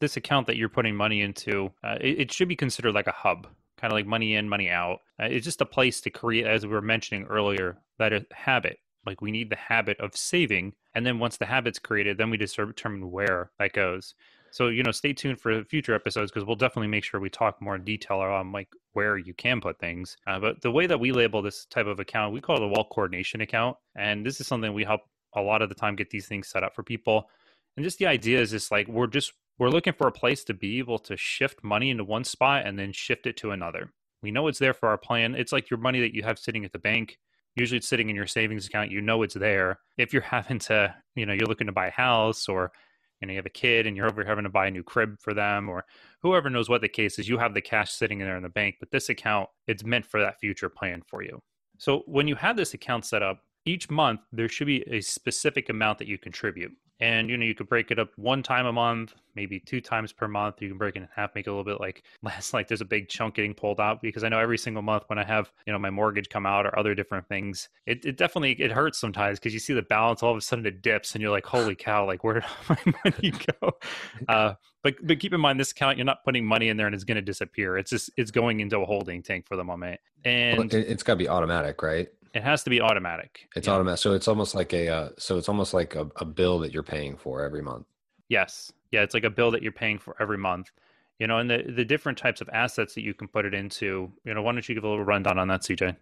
This 0.00 0.16
account 0.16 0.46
that 0.46 0.56
you're 0.56 0.70
putting 0.70 0.96
money 0.96 1.20
into 1.20 1.70
uh, 1.84 1.98
it, 2.00 2.20
it 2.20 2.32
should 2.32 2.48
be 2.48 2.56
considered 2.56 2.94
like 2.94 3.08
a 3.08 3.12
hub 3.12 3.46
kind 3.82 3.92
of 3.92 3.96
like 3.96 4.06
money 4.06 4.36
in, 4.36 4.48
money 4.48 4.70
out. 4.70 5.00
Uh, 5.20 5.26
it's 5.26 5.44
just 5.44 5.60
a 5.60 5.66
place 5.66 6.00
to 6.00 6.10
create, 6.10 6.46
as 6.46 6.64
we 6.64 6.72
were 6.72 6.80
mentioning 6.80 7.24
earlier, 7.24 7.78
that 7.98 8.12
habit. 8.32 8.78
Like 9.04 9.20
we 9.20 9.32
need 9.32 9.50
the 9.50 9.56
habit 9.56 9.98
of 9.98 10.16
saving, 10.16 10.74
and 10.94 11.04
then 11.04 11.18
once 11.18 11.36
the 11.36 11.46
habit's 11.46 11.80
created, 11.80 12.16
then 12.16 12.30
we 12.30 12.38
just 12.38 12.56
determine 12.56 13.10
where 13.10 13.50
that 13.58 13.72
goes. 13.72 14.14
So 14.52 14.68
you 14.68 14.84
know, 14.84 14.92
stay 14.92 15.12
tuned 15.12 15.40
for 15.40 15.64
future 15.64 15.94
episodes 15.94 16.30
because 16.30 16.46
we'll 16.46 16.54
definitely 16.54 16.86
make 16.86 17.02
sure 17.02 17.18
we 17.18 17.28
talk 17.28 17.60
more 17.60 17.74
in 17.74 17.82
detail 17.82 18.18
on 18.18 18.52
like 18.52 18.68
where 18.92 19.18
you 19.18 19.34
can 19.34 19.60
put 19.60 19.80
things. 19.80 20.16
Uh, 20.28 20.38
but 20.38 20.62
the 20.62 20.70
way 20.70 20.86
that 20.86 21.00
we 21.00 21.10
label 21.10 21.42
this 21.42 21.64
type 21.64 21.86
of 21.86 21.98
account, 21.98 22.32
we 22.32 22.40
call 22.40 22.58
it 22.58 22.62
a 22.62 22.68
wealth 22.68 22.90
coordination 22.92 23.40
account, 23.40 23.76
and 23.96 24.24
this 24.24 24.40
is 24.40 24.46
something 24.46 24.72
we 24.72 24.84
help 24.84 25.00
a 25.34 25.40
lot 25.40 25.62
of 25.62 25.68
the 25.68 25.74
time 25.74 25.96
get 25.96 26.10
these 26.10 26.28
things 26.28 26.46
set 26.46 26.62
up 26.62 26.76
for 26.76 26.84
people. 26.84 27.28
And 27.76 27.82
just 27.82 27.98
the 27.98 28.06
idea 28.06 28.40
is 28.40 28.52
just 28.52 28.70
like 28.70 28.86
we're 28.86 29.08
just 29.08 29.32
we're 29.62 29.68
looking 29.68 29.92
for 29.92 30.08
a 30.08 30.12
place 30.12 30.42
to 30.42 30.54
be 30.54 30.80
able 30.80 30.98
to 30.98 31.16
shift 31.16 31.62
money 31.62 31.90
into 31.90 32.02
one 32.02 32.24
spot 32.24 32.66
and 32.66 32.76
then 32.76 32.90
shift 32.90 33.28
it 33.28 33.36
to 33.36 33.52
another. 33.52 33.92
We 34.20 34.32
know 34.32 34.48
it's 34.48 34.58
there 34.58 34.74
for 34.74 34.88
our 34.88 34.98
plan. 34.98 35.36
It's 35.36 35.52
like 35.52 35.70
your 35.70 35.78
money 35.78 36.00
that 36.00 36.12
you 36.12 36.24
have 36.24 36.36
sitting 36.36 36.64
at 36.64 36.72
the 36.72 36.80
bank. 36.80 37.16
Usually 37.54 37.78
it's 37.78 37.86
sitting 37.86 38.10
in 38.10 38.16
your 38.16 38.26
savings 38.26 38.66
account. 38.66 38.90
You 38.90 39.00
know 39.00 39.22
it's 39.22 39.36
there. 39.36 39.78
If 39.98 40.12
you're 40.12 40.22
having 40.36 40.58
to, 40.60 40.92
you 41.14 41.26
know, 41.26 41.32
you're 41.32 41.46
looking 41.46 41.68
to 41.68 41.72
buy 41.72 41.86
a 41.86 41.92
house 41.92 42.48
or 42.48 42.72
you 43.20 43.28
know 43.28 43.34
you 43.34 43.38
have 43.38 43.46
a 43.46 43.50
kid 43.50 43.86
and 43.86 43.96
you're 43.96 44.10
over 44.10 44.24
having 44.24 44.42
to 44.42 44.50
buy 44.50 44.66
a 44.66 44.70
new 44.72 44.82
crib 44.82 45.14
for 45.20 45.32
them 45.32 45.68
or 45.68 45.84
whoever 46.22 46.50
knows 46.50 46.68
what 46.68 46.80
the 46.80 46.88
case 46.88 47.20
is, 47.20 47.28
you 47.28 47.38
have 47.38 47.54
the 47.54 47.60
cash 47.60 47.92
sitting 47.92 48.18
in 48.18 48.26
there 48.26 48.36
in 48.36 48.42
the 48.42 48.48
bank. 48.48 48.78
But 48.80 48.90
this 48.90 49.10
account, 49.10 49.48
it's 49.68 49.84
meant 49.84 50.06
for 50.06 50.18
that 50.18 50.40
future 50.40 50.70
plan 50.70 51.02
for 51.06 51.22
you. 51.22 51.38
So 51.78 52.02
when 52.06 52.26
you 52.26 52.34
have 52.34 52.56
this 52.56 52.74
account 52.74 53.04
set 53.04 53.22
up, 53.22 53.38
each 53.64 53.88
month 53.88 54.22
there 54.32 54.48
should 54.48 54.66
be 54.66 54.82
a 54.92 55.00
specific 55.00 55.68
amount 55.68 56.00
that 56.00 56.08
you 56.08 56.18
contribute 56.18 56.72
and 57.00 57.28
you 57.30 57.36
know 57.36 57.44
you 57.44 57.54
could 57.54 57.68
break 57.68 57.90
it 57.90 57.98
up 57.98 58.10
one 58.16 58.42
time 58.42 58.66
a 58.66 58.72
month 58.72 59.14
maybe 59.34 59.58
two 59.58 59.80
times 59.80 60.12
per 60.12 60.28
month. 60.28 60.60
You 60.60 60.68
can 60.68 60.78
break 60.78 60.96
it 60.96 61.00
in 61.00 61.08
half 61.14 61.34
make 61.34 61.46
it 61.46 61.50
a 61.50 61.52
little 61.52 61.64
bit 61.64 61.80
like 61.80 62.02
less 62.22 62.52
like 62.52 62.68
there's 62.68 62.80
a 62.80 62.86
big 62.86 63.08
chunk 63.08 63.34
getting 63.34 63.54
pulled 63.54 63.80
out. 63.80 64.02
Because 64.02 64.24
i 64.24 64.28
know 64.28 64.38
every 64.38 64.58
single 64.58 64.82
month 64.82 65.04
when 65.06 65.18
i 65.18 65.24
have 65.24 65.52
you 65.66 65.72
know 65.72 65.78
my 65.78 65.90
mortgage 65.90 66.28
come 66.28 66.46
out 66.46 66.66
or 66.66 66.78
other 66.78 66.94
different 66.94 67.26
things 67.28 67.68
it, 67.86 68.04
it 68.04 68.16
definitely 68.16 68.52
it 68.52 68.70
hurts 68.70 68.98
sometimes 68.98 69.38
because 69.38 69.54
you 69.54 69.60
see 69.60 69.74
the 69.74 69.82
balance 69.82 70.22
all 70.22 70.30
of 70.30 70.36
a 70.36 70.40
sudden 70.40 70.66
it 70.66 70.82
dips 70.82 71.14
and 71.14 71.22
you're 71.22 71.30
like 71.30 71.46
holy 71.52 71.74
cow 71.74 72.06
like 72.06 72.24
where 72.24 72.34
did 72.34 72.44
my 72.68 72.94
money 73.04 73.32
go? 73.60 73.72
Uh, 74.28 74.54
but 74.82 74.94
but 75.02 75.18
keep 75.18 75.32
in 75.32 75.40
mind 75.40 75.58
this 75.58 75.72
account 75.72 75.96
you're 75.96 76.04
not 76.04 76.24
putting 76.24 76.44
money 76.44 76.68
in 76.68 76.76
there 76.76 76.86
and 76.86 76.94
it's 76.94 77.04
going 77.04 77.16
to 77.16 77.22
disappear. 77.22 77.76
It's 77.76 77.90
just 77.90 78.10
it's 78.16 78.30
going 78.30 78.60
into 78.60 78.78
a 78.78 78.84
holding 78.84 79.22
tank 79.22 79.46
for 79.46 79.56
the 79.56 79.64
moment. 79.64 80.00
And 80.24 80.58
well, 80.58 80.68
it's 80.72 81.02
got 81.02 81.14
to 81.14 81.18
be 81.18 81.28
automatic 81.28 81.82
right 81.82 82.08
it 82.34 82.42
has 82.42 82.62
to 82.64 82.70
be 82.70 82.80
automatic. 82.80 83.48
It's 83.56 83.66
yeah. 83.66 83.74
automatic. 83.74 83.98
So 83.98 84.14
it's 84.14 84.28
almost 84.28 84.54
like 84.54 84.72
a 84.72 84.88
uh, 84.88 85.08
so 85.18 85.38
it's 85.38 85.48
almost 85.48 85.74
like 85.74 85.94
a, 85.94 86.08
a 86.16 86.24
bill 86.24 86.58
that 86.60 86.72
you're 86.72 86.82
paying 86.82 87.16
for 87.16 87.42
every 87.42 87.62
month. 87.62 87.86
Yes. 88.28 88.72
Yeah, 88.90 89.02
it's 89.02 89.14
like 89.14 89.24
a 89.24 89.30
bill 89.30 89.50
that 89.50 89.62
you're 89.62 89.72
paying 89.72 89.98
for 89.98 90.16
every 90.20 90.38
month. 90.38 90.70
You 91.18 91.26
know, 91.26 91.38
and 91.38 91.50
the 91.50 91.64
the 91.76 91.84
different 91.84 92.18
types 92.18 92.40
of 92.40 92.48
assets 92.52 92.94
that 92.94 93.02
you 93.02 93.14
can 93.14 93.28
put 93.28 93.44
it 93.44 93.54
into. 93.54 94.10
You 94.24 94.34
know, 94.34 94.42
why 94.42 94.52
don't 94.52 94.68
you 94.68 94.74
give 94.74 94.84
a 94.84 94.88
little 94.88 95.04
rundown 95.04 95.38
on 95.38 95.48
that, 95.48 95.62
CJ? 95.62 95.96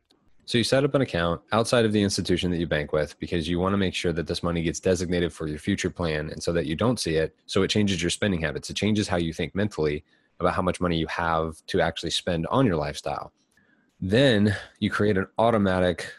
So 0.46 0.58
you 0.58 0.64
set 0.64 0.82
up 0.84 0.94
an 0.94 1.02
account 1.02 1.40
outside 1.52 1.84
of 1.84 1.92
the 1.92 2.02
institution 2.02 2.50
that 2.50 2.58
you 2.58 2.66
bank 2.66 2.92
with 2.92 3.16
because 3.20 3.48
you 3.48 3.60
want 3.60 3.72
to 3.72 3.76
make 3.76 3.94
sure 3.94 4.12
that 4.12 4.26
this 4.26 4.42
money 4.42 4.62
gets 4.62 4.80
designated 4.80 5.32
for 5.32 5.46
your 5.46 5.58
future 5.58 5.90
plan 5.90 6.30
and 6.30 6.42
so 6.42 6.52
that 6.52 6.66
you 6.66 6.74
don't 6.74 6.98
see 6.98 7.16
it. 7.16 7.36
So 7.46 7.62
it 7.62 7.68
changes 7.68 8.02
your 8.02 8.10
spending 8.10 8.40
habits. 8.40 8.68
It 8.68 8.74
changes 8.74 9.06
how 9.06 9.18
you 9.18 9.32
think 9.32 9.54
mentally 9.54 10.02
about 10.40 10.54
how 10.54 10.62
much 10.62 10.80
money 10.80 10.96
you 10.96 11.06
have 11.06 11.64
to 11.68 11.80
actually 11.80 12.10
spend 12.10 12.46
on 12.48 12.66
your 12.66 12.76
lifestyle. 12.76 13.32
Then 14.00 14.56
you 14.78 14.90
create 14.90 15.18
an 15.18 15.26
automatic 15.38 16.12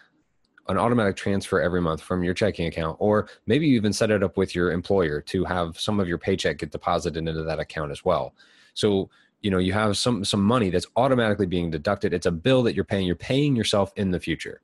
an 0.72 0.78
automatic 0.78 1.16
transfer 1.16 1.62
every 1.62 1.82
month 1.82 2.01
from 2.01 2.24
your 2.24 2.34
checking 2.34 2.68
account, 2.68 2.98
or 3.00 3.28
maybe 3.46 3.68
you 3.68 3.75
even 3.75 3.94
set 3.94 4.12
it 4.12 4.24
up 4.24 4.38
with 4.38 4.56
your 4.56 4.72
employer 4.72 5.22
to 5.22 5.44
have 5.46 5.80
some 5.80 6.00
of 6.00 6.08
your 6.08 6.18
paycheck 6.18 6.58
get 6.58 6.72
deposited 6.72 7.18
into 7.18 7.44
that 7.44 7.60
account 7.60 7.92
as 7.92 8.04
well. 8.04 8.34
So 8.74 9.10
you 9.42 9.50
know 9.51 9.58
you 9.58 9.74
have 9.74 9.98
some 9.98 10.24
some 10.24 10.44
money 10.44 10.70
that's 10.70 10.88
automatically 10.96 11.48
being 11.48 11.72
deducted. 11.72 12.13
It's 12.13 12.25
a 12.25 12.32
bill 12.32 12.63
that 12.63 12.75
you're 12.75 12.86
paying. 12.86 13.06
You're 13.06 13.16
paying 13.16 13.56
yourself 13.56 13.92
in 13.96 14.12
the 14.12 14.20
future. 14.20 14.62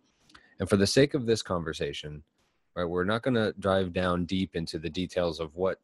And 0.60 0.70
for 0.70 0.78
the 0.78 0.88
sake 0.88 1.14
of 1.14 1.26
this 1.26 1.42
conversation, 1.42 2.24
right, 2.76 2.86
we're 2.86 3.04
not 3.04 3.22
going 3.22 3.36
to 3.36 3.54
drive 3.60 3.94
down 3.94 4.26
deep 4.26 4.56
into 4.56 4.80
the 4.80 4.90
details 4.90 5.40
of 5.40 5.56
what 5.56 5.80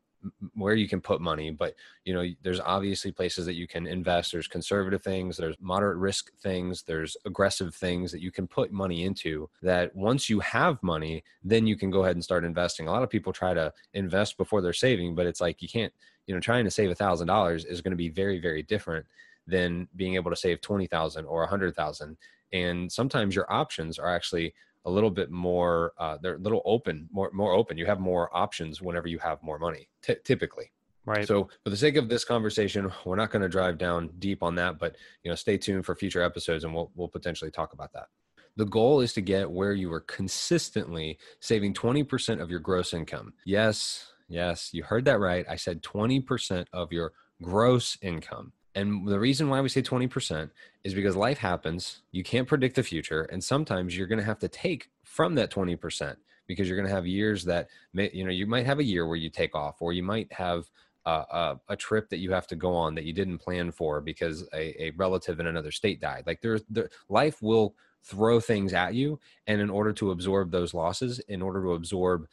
where 0.56 0.76
you 0.76 0.88
can 0.88 1.02
put 1.02 1.22
money 1.22 1.52
but 1.52 1.76
you 2.06 2.14
know 2.14 2.26
there's 2.42 2.60
obviously 2.60 3.12
places 3.12 3.46
that 3.46 3.56
you 3.56 3.68
can 3.68 3.88
invest. 3.88 4.32
There's 4.32 4.48
conservative 4.48 5.02
things 5.04 5.38
there's 5.38 5.58
moderate 5.60 5.98
risk 5.98 6.32
things 6.42 6.84
there's 6.84 7.18
aggressive 7.26 7.76
things 7.76 8.12
that 8.12 8.22
you 8.22 8.32
can 8.32 8.48
put 8.48 8.72
money 8.72 9.04
into 9.04 9.50
that 9.62 9.96
once 9.96 10.30
you 10.30 10.40
have 10.40 10.82
money 10.84 11.24
then 11.44 11.68
you 11.68 11.76
can 11.76 11.92
go 11.92 12.04
ahead 12.04 12.16
and 12.16 12.24
start 12.24 12.46
investing. 12.46 12.88
A 12.88 12.92
lot 12.92 13.04
of 13.04 13.10
people 13.10 13.34
try 13.34 13.54
to 13.54 13.72
invest 13.94 14.38
before 14.38 14.62
they're 14.62 14.74
saving 14.74 15.16
but 15.16 15.26
it's 15.26 15.42
like 15.42 15.62
you 15.62 15.68
can't 15.68 15.94
you 16.28 16.34
know 16.34 16.40
trying 16.40 16.64
to 16.66 16.72
save 16.72 16.90
a 16.92 16.96
thousand 16.96 17.28
dollars 17.28 17.66
is 17.66 17.82
going 17.82 17.92
to 17.92 17.98
be 17.98 18.10
very 18.10 18.40
very 18.40 18.64
different 18.64 19.06
than 19.46 19.88
being 19.98 20.16
able 20.16 20.32
to 20.32 20.38
save 20.38 20.62
20,000 20.62 21.26
or 21.26 21.42
100,000 21.42 22.18
and 22.54 22.92
sometimes 22.92 23.36
your 23.36 23.52
options 23.52 24.00
are 24.00 24.14
actually 24.16 24.54
a 24.86 24.92
little 24.92 25.10
bit 25.10 25.32
more 25.32 25.94
uh, 25.98 26.18
they're 26.22 26.36
a 26.36 26.40
little 26.40 26.62
open 26.66 27.08
more 27.12 27.32
more 27.34 27.54
open. 27.54 27.78
You 27.78 27.86
have 27.86 28.00
more 28.00 28.36
options 28.36 28.82
whenever 28.82 29.08
you 29.08 29.20
have 29.20 29.42
more 29.42 29.60
money 29.60 29.90
t- 30.02 30.16
typically. 30.24 30.72
Right. 31.06 31.28
So 31.28 31.50
for 31.64 31.70
the 31.70 31.78
sake 31.78 31.98
of 31.98 32.08
this 32.10 32.24
conversation 32.24 32.92
we're 33.06 33.16
not 33.16 33.32
going 33.32 33.42
to 33.42 33.50
drive 33.50 33.78
down 33.78 34.10
deep 34.20 34.44
on 34.44 34.56
that 34.56 34.80
but 34.80 34.96
you 35.24 35.30
know 35.30 35.36
stay 35.36 35.58
tuned 35.58 35.86
for 35.86 35.96
future 35.96 36.22
episodes 36.22 36.64
and 36.64 36.74
we'll 36.74 36.92
we'll 36.96 37.08
potentially 37.08 37.52
talk 37.52 37.74
about 37.74 37.94
that. 37.94 38.08
The 38.56 38.66
goal 38.66 39.02
is 39.02 39.14
to 39.14 39.22
get 39.22 39.50
where 39.50 39.74
you 39.74 39.92
are 39.92 40.02
consistently 40.02 41.18
saving 41.40 41.74
20% 41.74 42.40
of 42.40 42.52
your 42.52 42.60
gross 42.60 42.94
income. 42.94 43.34
Yes 43.46 44.08
yes 44.30 44.70
you 44.74 44.84
heard 44.84 45.06
that 45.06 45.20
right. 45.20 45.46
I 45.50 45.56
said 45.56 45.82
20% 45.82 46.66
of 46.74 46.92
your 46.92 47.14
gross 47.42 47.98
income 48.02 48.54
and 48.76 49.08
the 49.08 49.20
reason 49.20 49.50
why 49.50 49.62
we 49.62 49.70
say 49.70 49.82
20% 49.82 50.50
is 50.84 50.94
because 50.94 51.16
life 51.16 51.38
happens. 51.38 52.02
You 52.12 52.24
can't 52.24 52.48
predict 52.48 52.76
the 52.76 52.84
future. 52.84 53.24
And 53.24 53.44
sometimes 53.44 53.96
you're 53.96 54.08
going 54.08 54.20
to 54.20 54.26
have 54.26 54.40
to 54.40 54.48
take 54.48 54.90
from 55.04 55.36
that 55.36 55.52
20% 55.52 56.16
because 56.48 56.68
you're 56.68 56.78
going 56.78 56.88
to 56.88 56.94
have 56.94 57.06
years 57.06 57.46
that, 57.46 57.70
may, 57.94 58.10
you 58.14 58.26
know, 58.26 58.32
you 58.32 58.48
might 58.48 58.66
have 58.66 58.80
a 58.80 58.84
year 58.84 59.08
where 59.08 59.18
you 59.18 59.30
take 59.30 59.56
off, 59.56 59.82
or 59.82 59.94
you 59.94 60.04
might 60.04 60.32
have 60.34 60.70
a, 61.06 61.12
a, 61.12 61.60
a 61.70 61.76
trip 61.76 62.10
that 62.10 62.18
you 62.18 62.32
have 62.32 62.48
to 62.48 62.56
go 62.56 62.74
on 62.74 62.96
that 62.96 63.06
you 63.06 63.14
didn't 63.14 63.38
plan 63.38 63.72
for 63.72 64.02
because 64.02 64.48
a, 64.54 64.84
a 64.84 64.92
relative 64.92 65.40
in 65.40 65.48
another 65.48 65.72
state 65.72 66.02
died. 66.02 66.24
Like 66.26 66.42
there's, 66.42 66.64
the 66.70 66.90
life 67.10 67.42
will 67.42 67.76
throw 68.04 68.40
things 68.40 68.74
at 68.74 68.96
you. 68.96 69.20
And 69.48 69.62
in 69.62 69.70
order 69.70 69.94
to 69.94 70.12
absorb 70.12 70.52
those 70.52 70.74
losses, 70.74 71.20
in 71.20 71.42
order 71.42 71.62
to 71.64 71.74
absorb 71.74 72.28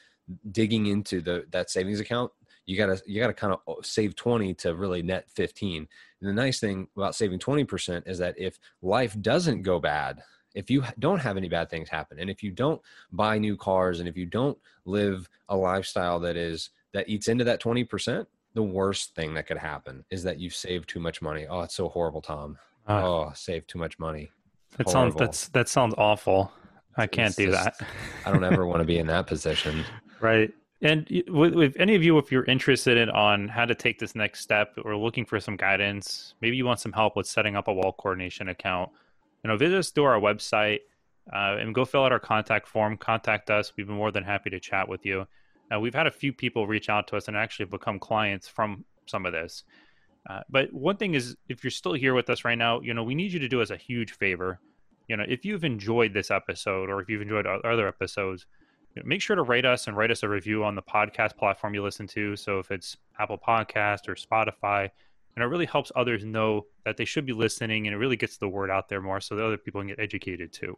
digging 0.52 0.86
into 0.86 1.20
the 1.20 1.44
that 1.50 1.70
savings 1.70 2.00
account 2.00 2.30
you 2.66 2.76
gotta 2.76 3.00
you 3.06 3.20
gotta 3.20 3.32
kind 3.32 3.52
of 3.52 3.60
uh, 3.66 3.82
save 3.82 4.14
20 4.14 4.54
to 4.54 4.74
really 4.74 5.02
net 5.02 5.28
15 5.30 5.88
and 6.20 6.28
the 6.28 6.32
nice 6.32 6.60
thing 6.60 6.86
about 6.96 7.14
saving 7.14 7.38
20% 7.38 8.06
is 8.06 8.18
that 8.18 8.34
if 8.38 8.58
life 8.82 9.16
doesn't 9.20 9.62
go 9.62 9.78
bad 9.78 10.22
if 10.54 10.70
you 10.70 10.84
don't 10.98 11.20
have 11.20 11.36
any 11.36 11.48
bad 11.48 11.70
things 11.70 11.88
happen 11.88 12.18
and 12.18 12.30
if 12.30 12.42
you 12.42 12.50
don't 12.50 12.80
buy 13.12 13.38
new 13.38 13.56
cars 13.56 14.00
and 14.00 14.08
if 14.08 14.16
you 14.16 14.26
don't 14.26 14.58
live 14.84 15.28
a 15.48 15.56
lifestyle 15.56 16.20
that 16.20 16.36
is 16.36 16.70
that 16.92 17.08
eats 17.08 17.28
into 17.28 17.44
that 17.44 17.62
20% 17.62 18.26
the 18.54 18.62
worst 18.62 19.14
thing 19.14 19.34
that 19.34 19.46
could 19.46 19.58
happen 19.58 20.04
is 20.10 20.22
that 20.24 20.40
you've 20.40 20.54
saved 20.54 20.88
too 20.88 21.00
much 21.00 21.22
money. 21.22 21.46
Oh 21.48 21.60
it's 21.60 21.74
so 21.74 21.88
horrible 21.88 22.20
tom. 22.20 22.58
Uh, 22.88 23.02
oh 23.04 23.32
save 23.34 23.66
too 23.66 23.78
much 23.78 23.98
money. 23.98 24.30
That 24.76 24.88
horrible. 24.88 24.92
sounds 24.92 25.14
that's 25.14 25.48
that 25.48 25.68
sounds 25.68 25.94
awful. 25.96 26.52
I 26.96 27.06
can't 27.06 27.28
it's 27.28 27.36
do 27.36 27.50
just, 27.50 27.64
that. 27.64 27.88
I 28.26 28.32
don't 28.32 28.42
ever 28.42 28.66
want 28.66 28.80
to 28.80 28.84
be 28.84 28.98
in 29.02 29.06
that 29.06 29.26
position. 29.26 29.84
Right 30.20 30.52
and 30.82 31.06
with, 31.28 31.76
any 31.78 31.94
of 31.94 32.02
you, 32.02 32.16
if 32.18 32.32
you're 32.32 32.44
interested 32.44 32.96
in 32.96 33.10
on 33.10 33.48
how 33.48 33.66
to 33.66 33.74
take 33.74 33.98
this 33.98 34.14
next 34.14 34.40
step 34.40 34.74
or 34.84 34.96
looking 34.96 35.26
for 35.26 35.38
some 35.38 35.56
guidance, 35.56 36.34
maybe 36.40 36.56
you 36.56 36.64
want 36.64 36.80
some 36.80 36.92
help 36.92 37.16
with 37.16 37.26
setting 37.26 37.54
up 37.54 37.68
a 37.68 37.72
wealth 37.72 37.96
coordination 37.98 38.48
account, 38.48 38.90
you 39.44 39.48
know, 39.48 39.56
visit 39.56 39.78
us 39.78 39.90
through 39.90 40.04
our 40.04 40.18
website 40.18 40.80
uh, 41.32 41.56
and 41.58 41.74
go 41.74 41.84
fill 41.84 42.04
out 42.04 42.12
our 42.12 42.20
contact 42.20 42.66
form. 42.66 42.96
Contact 42.96 43.50
us. 43.50 43.72
We've 43.76 43.86
been 43.86 43.96
more 43.96 44.10
than 44.10 44.24
happy 44.24 44.48
to 44.50 44.60
chat 44.60 44.88
with 44.88 45.04
you. 45.04 45.26
Uh, 45.72 45.78
we've 45.78 45.94
had 45.94 46.06
a 46.06 46.10
few 46.10 46.32
people 46.32 46.66
reach 46.66 46.88
out 46.88 47.06
to 47.08 47.16
us 47.16 47.28
and 47.28 47.36
actually 47.36 47.66
become 47.66 47.98
clients 47.98 48.48
from 48.48 48.84
some 49.06 49.26
of 49.26 49.32
this. 49.32 49.64
Uh, 50.28 50.40
but 50.48 50.72
one 50.72 50.96
thing 50.96 51.14
is, 51.14 51.36
if 51.48 51.62
you're 51.62 51.70
still 51.70 51.94
here 51.94 52.14
with 52.14 52.28
us 52.30 52.44
right 52.44 52.58
now, 52.58 52.80
you 52.80 52.94
know, 52.94 53.02
we 53.02 53.14
need 53.14 53.32
you 53.32 53.38
to 53.38 53.48
do 53.48 53.60
us 53.60 53.70
a 53.70 53.76
huge 53.76 54.12
favor. 54.12 54.60
You 55.08 55.16
know, 55.16 55.24
if 55.28 55.44
you've 55.44 55.64
enjoyed 55.64 56.14
this 56.14 56.30
episode 56.30 56.88
or 56.88 57.00
if 57.00 57.08
you've 57.08 57.22
enjoyed 57.22 57.46
other 57.46 57.88
episodes, 57.88 58.46
make 59.04 59.22
sure 59.22 59.36
to 59.36 59.42
rate 59.42 59.64
us 59.64 59.86
and 59.86 59.96
write 59.96 60.10
us 60.10 60.22
a 60.22 60.28
review 60.28 60.64
on 60.64 60.74
the 60.74 60.82
podcast 60.82 61.36
platform 61.36 61.74
you 61.74 61.82
listen 61.82 62.06
to. 62.08 62.36
So 62.36 62.58
if 62.58 62.70
it's 62.70 62.96
Apple 63.18 63.38
Podcast 63.38 64.08
or 64.08 64.14
Spotify, 64.14 64.90
and 65.36 65.44
it 65.44 65.46
really 65.46 65.66
helps 65.66 65.92
others 65.94 66.24
know 66.24 66.66
that 66.84 66.96
they 66.96 67.04
should 67.04 67.24
be 67.24 67.32
listening, 67.32 67.86
and 67.86 67.94
it 67.94 67.98
really 67.98 68.16
gets 68.16 68.36
the 68.36 68.48
word 68.48 68.70
out 68.70 68.88
there 68.88 69.00
more, 69.00 69.20
so 69.20 69.36
that 69.36 69.44
other 69.44 69.56
people 69.56 69.80
can 69.80 69.88
get 69.88 70.00
educated 70.00 70.52
too. 70.52 70.76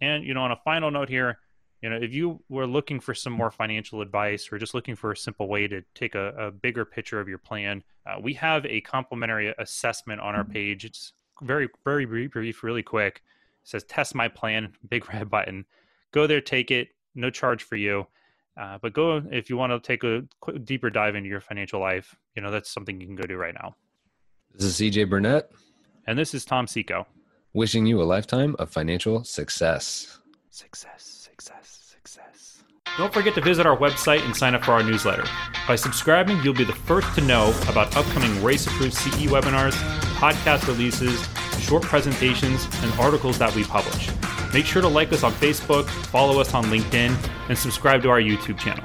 And 0.00 0.24
you 0.24 0.34
know, 0.34 0.42
on 0.42 0.52
a 0.52 0.56
final 0.64 0.90
note 0.90 1.08
here, 1.08 1.38
you 1.82 1.90
know, 1.90 1.96
if 1.96 2.12
you 2.12 2.42
were 2.48 2.66
looking 2.66 3.00
for 3.00 3.12
some 3.12 3.32
more 3.32 3.50
financial 3.50 4.00
advice 4.00 4.48
or 4.50 4.58
just 4.58 4.72
looking 4.72 4.96
for 4.96 5.12
a 5.12 5.16
simple 5.16 5.48
way 5.48 5.68
to 5.68 5.82
take 5.94 6.14
a, 6.14 6.28
a 6.30 6.50
bigger 6.50 6.84
picture 6.84 7.20
of 7.20 7.28
your 7.28 7.38
plan, 7.38 7.82
uh, 8.06 8.18
we 8.20 8.32
have 8.34 8.64
a 8.66 8.80
complimentary 8.82 9.52
assessment 9.58 10.20
on 10.20 10.34
our 10.34 10.44
page. 10.44 10.84
It's 10.84 11.12
very, 11.42 11.68
very 11.84 12.06
brief, 12.06 12.62
really 12.62 12.82
quick. 12.82 13.22
It 13.62 13.68
says 13.68 13.84
"Test 13.84 14.14
my 14.14 14.28
plan," 14.28 14.72
big 14.88 15.12
red 15.12 15.28
button. 15.28 15.66
Go 16.12 16.26
there, 16.26 16.40
take 16.40 16.70
it 16.70 16.88
no 17.14 17.30
charge 17.30 17.62
for 17.62 17.76
you. 17.76 18.06
Uh, 18.60 18.78
but 18.82 18.92
go 18.92 19.22
if 19.30 19.48
you 19.48 19.56
want 19.56 19.72
to 19.72 19.80
take 19.80 20.04
a 20.04 20.22
deeper 20.58 20.90
dive 20.90 21.14
into 21.14 21.28
your 21.28 21.40
financial 21.40 21.80
life. 21.80 22.14
You 22.36 22.42
know 22.42 22.50
that's 22.50 22.70
something 22.70 23.00
you 23.00 23.06
can 23.06 23.16
go 23.16 23.24
do 23.24 23.36
right 23.36 23.54
now. 23.54 23.76
This 24.54 24.64
is 24.64 24.74
CJ 24.74 25.08
Burnett, 25.08 25.50
and 26.06 26.18
this 26.18 26.34
is 26.34 26.44
Tom 26.44 26.66
Seco. 26.66 27.06
Wishing 27.54 27.86
you 27.86 28.02
a 28.02 28.04
lifetime 28.04 28.56
of 28.58 28.70
financial 28.70 29.24
success. 29.24 30.18
Success, 30.50 31.02
success, 31.02 31.94
success. 31.94 32.62
Don't 32.98 33.12
forget 33.12 33.34
to 33.34 33.40
visit 33.40 33.64
our 33.64 33.76
website 33.76 34.22
and 34.24 34.36
sign 34.36 34.54
up 34.54 34.64
for 34.64 34.72
our 34.72 34.82
newsletter. 34.82 35.24
By 35.66 35.76
subscribing, 35.76 36.42
you'll 36.42 36.52
be 36.52 36.64
the 36.64 36.74
first 36.74 37.14
to 37.14 37.22
know 37.22 37.54
about 37.68 37.96
upcoming 37.96 38.42
race 38.42 38.66
approved 38.66 38.94
CE 38.94 39.26
webinars, 39.28 39.72
podcast 40.16 40.66
releases, 40.66 41.26
short 41.62 41.82
presentations, 41.82 42.66
and 42.82 42.92
articles 43.00 43.38
that 43.38 43.54
we 43.54 43.64
publish. 43.64 44.10
Make 44.52 44.66
sure 44.66 44.82
to 44.82 44.88
like 44.88 45.12
us 45.12 45.22
on 45.22 45.32
Facebook, 45.32 45.88
follow 45.88 46.40
us 46.40 46.52
on 46.52 46.64
LinkedIn, 46.64 47.16
and 47.48 47.56
subscribe 47.56 48.02
to 48.02 48.10
our 48.10 48.20
YouTube 48.20 48.58
channel. 48.58 48.84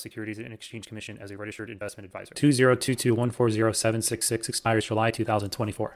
Securities 0.01 0.39
and 0.39 0.53
Exchange 0.53 0.87
Commission 0.87 1.17
as 1.19 1.31
a 1.31 1.37
registered 1.37 1.69
investment 1.69 2.05
advisor. 2.05 2.33
2022140766 2.35 4.49
expires 4.49 4.85
July 4.85 5.11
2024. 5.11 5.89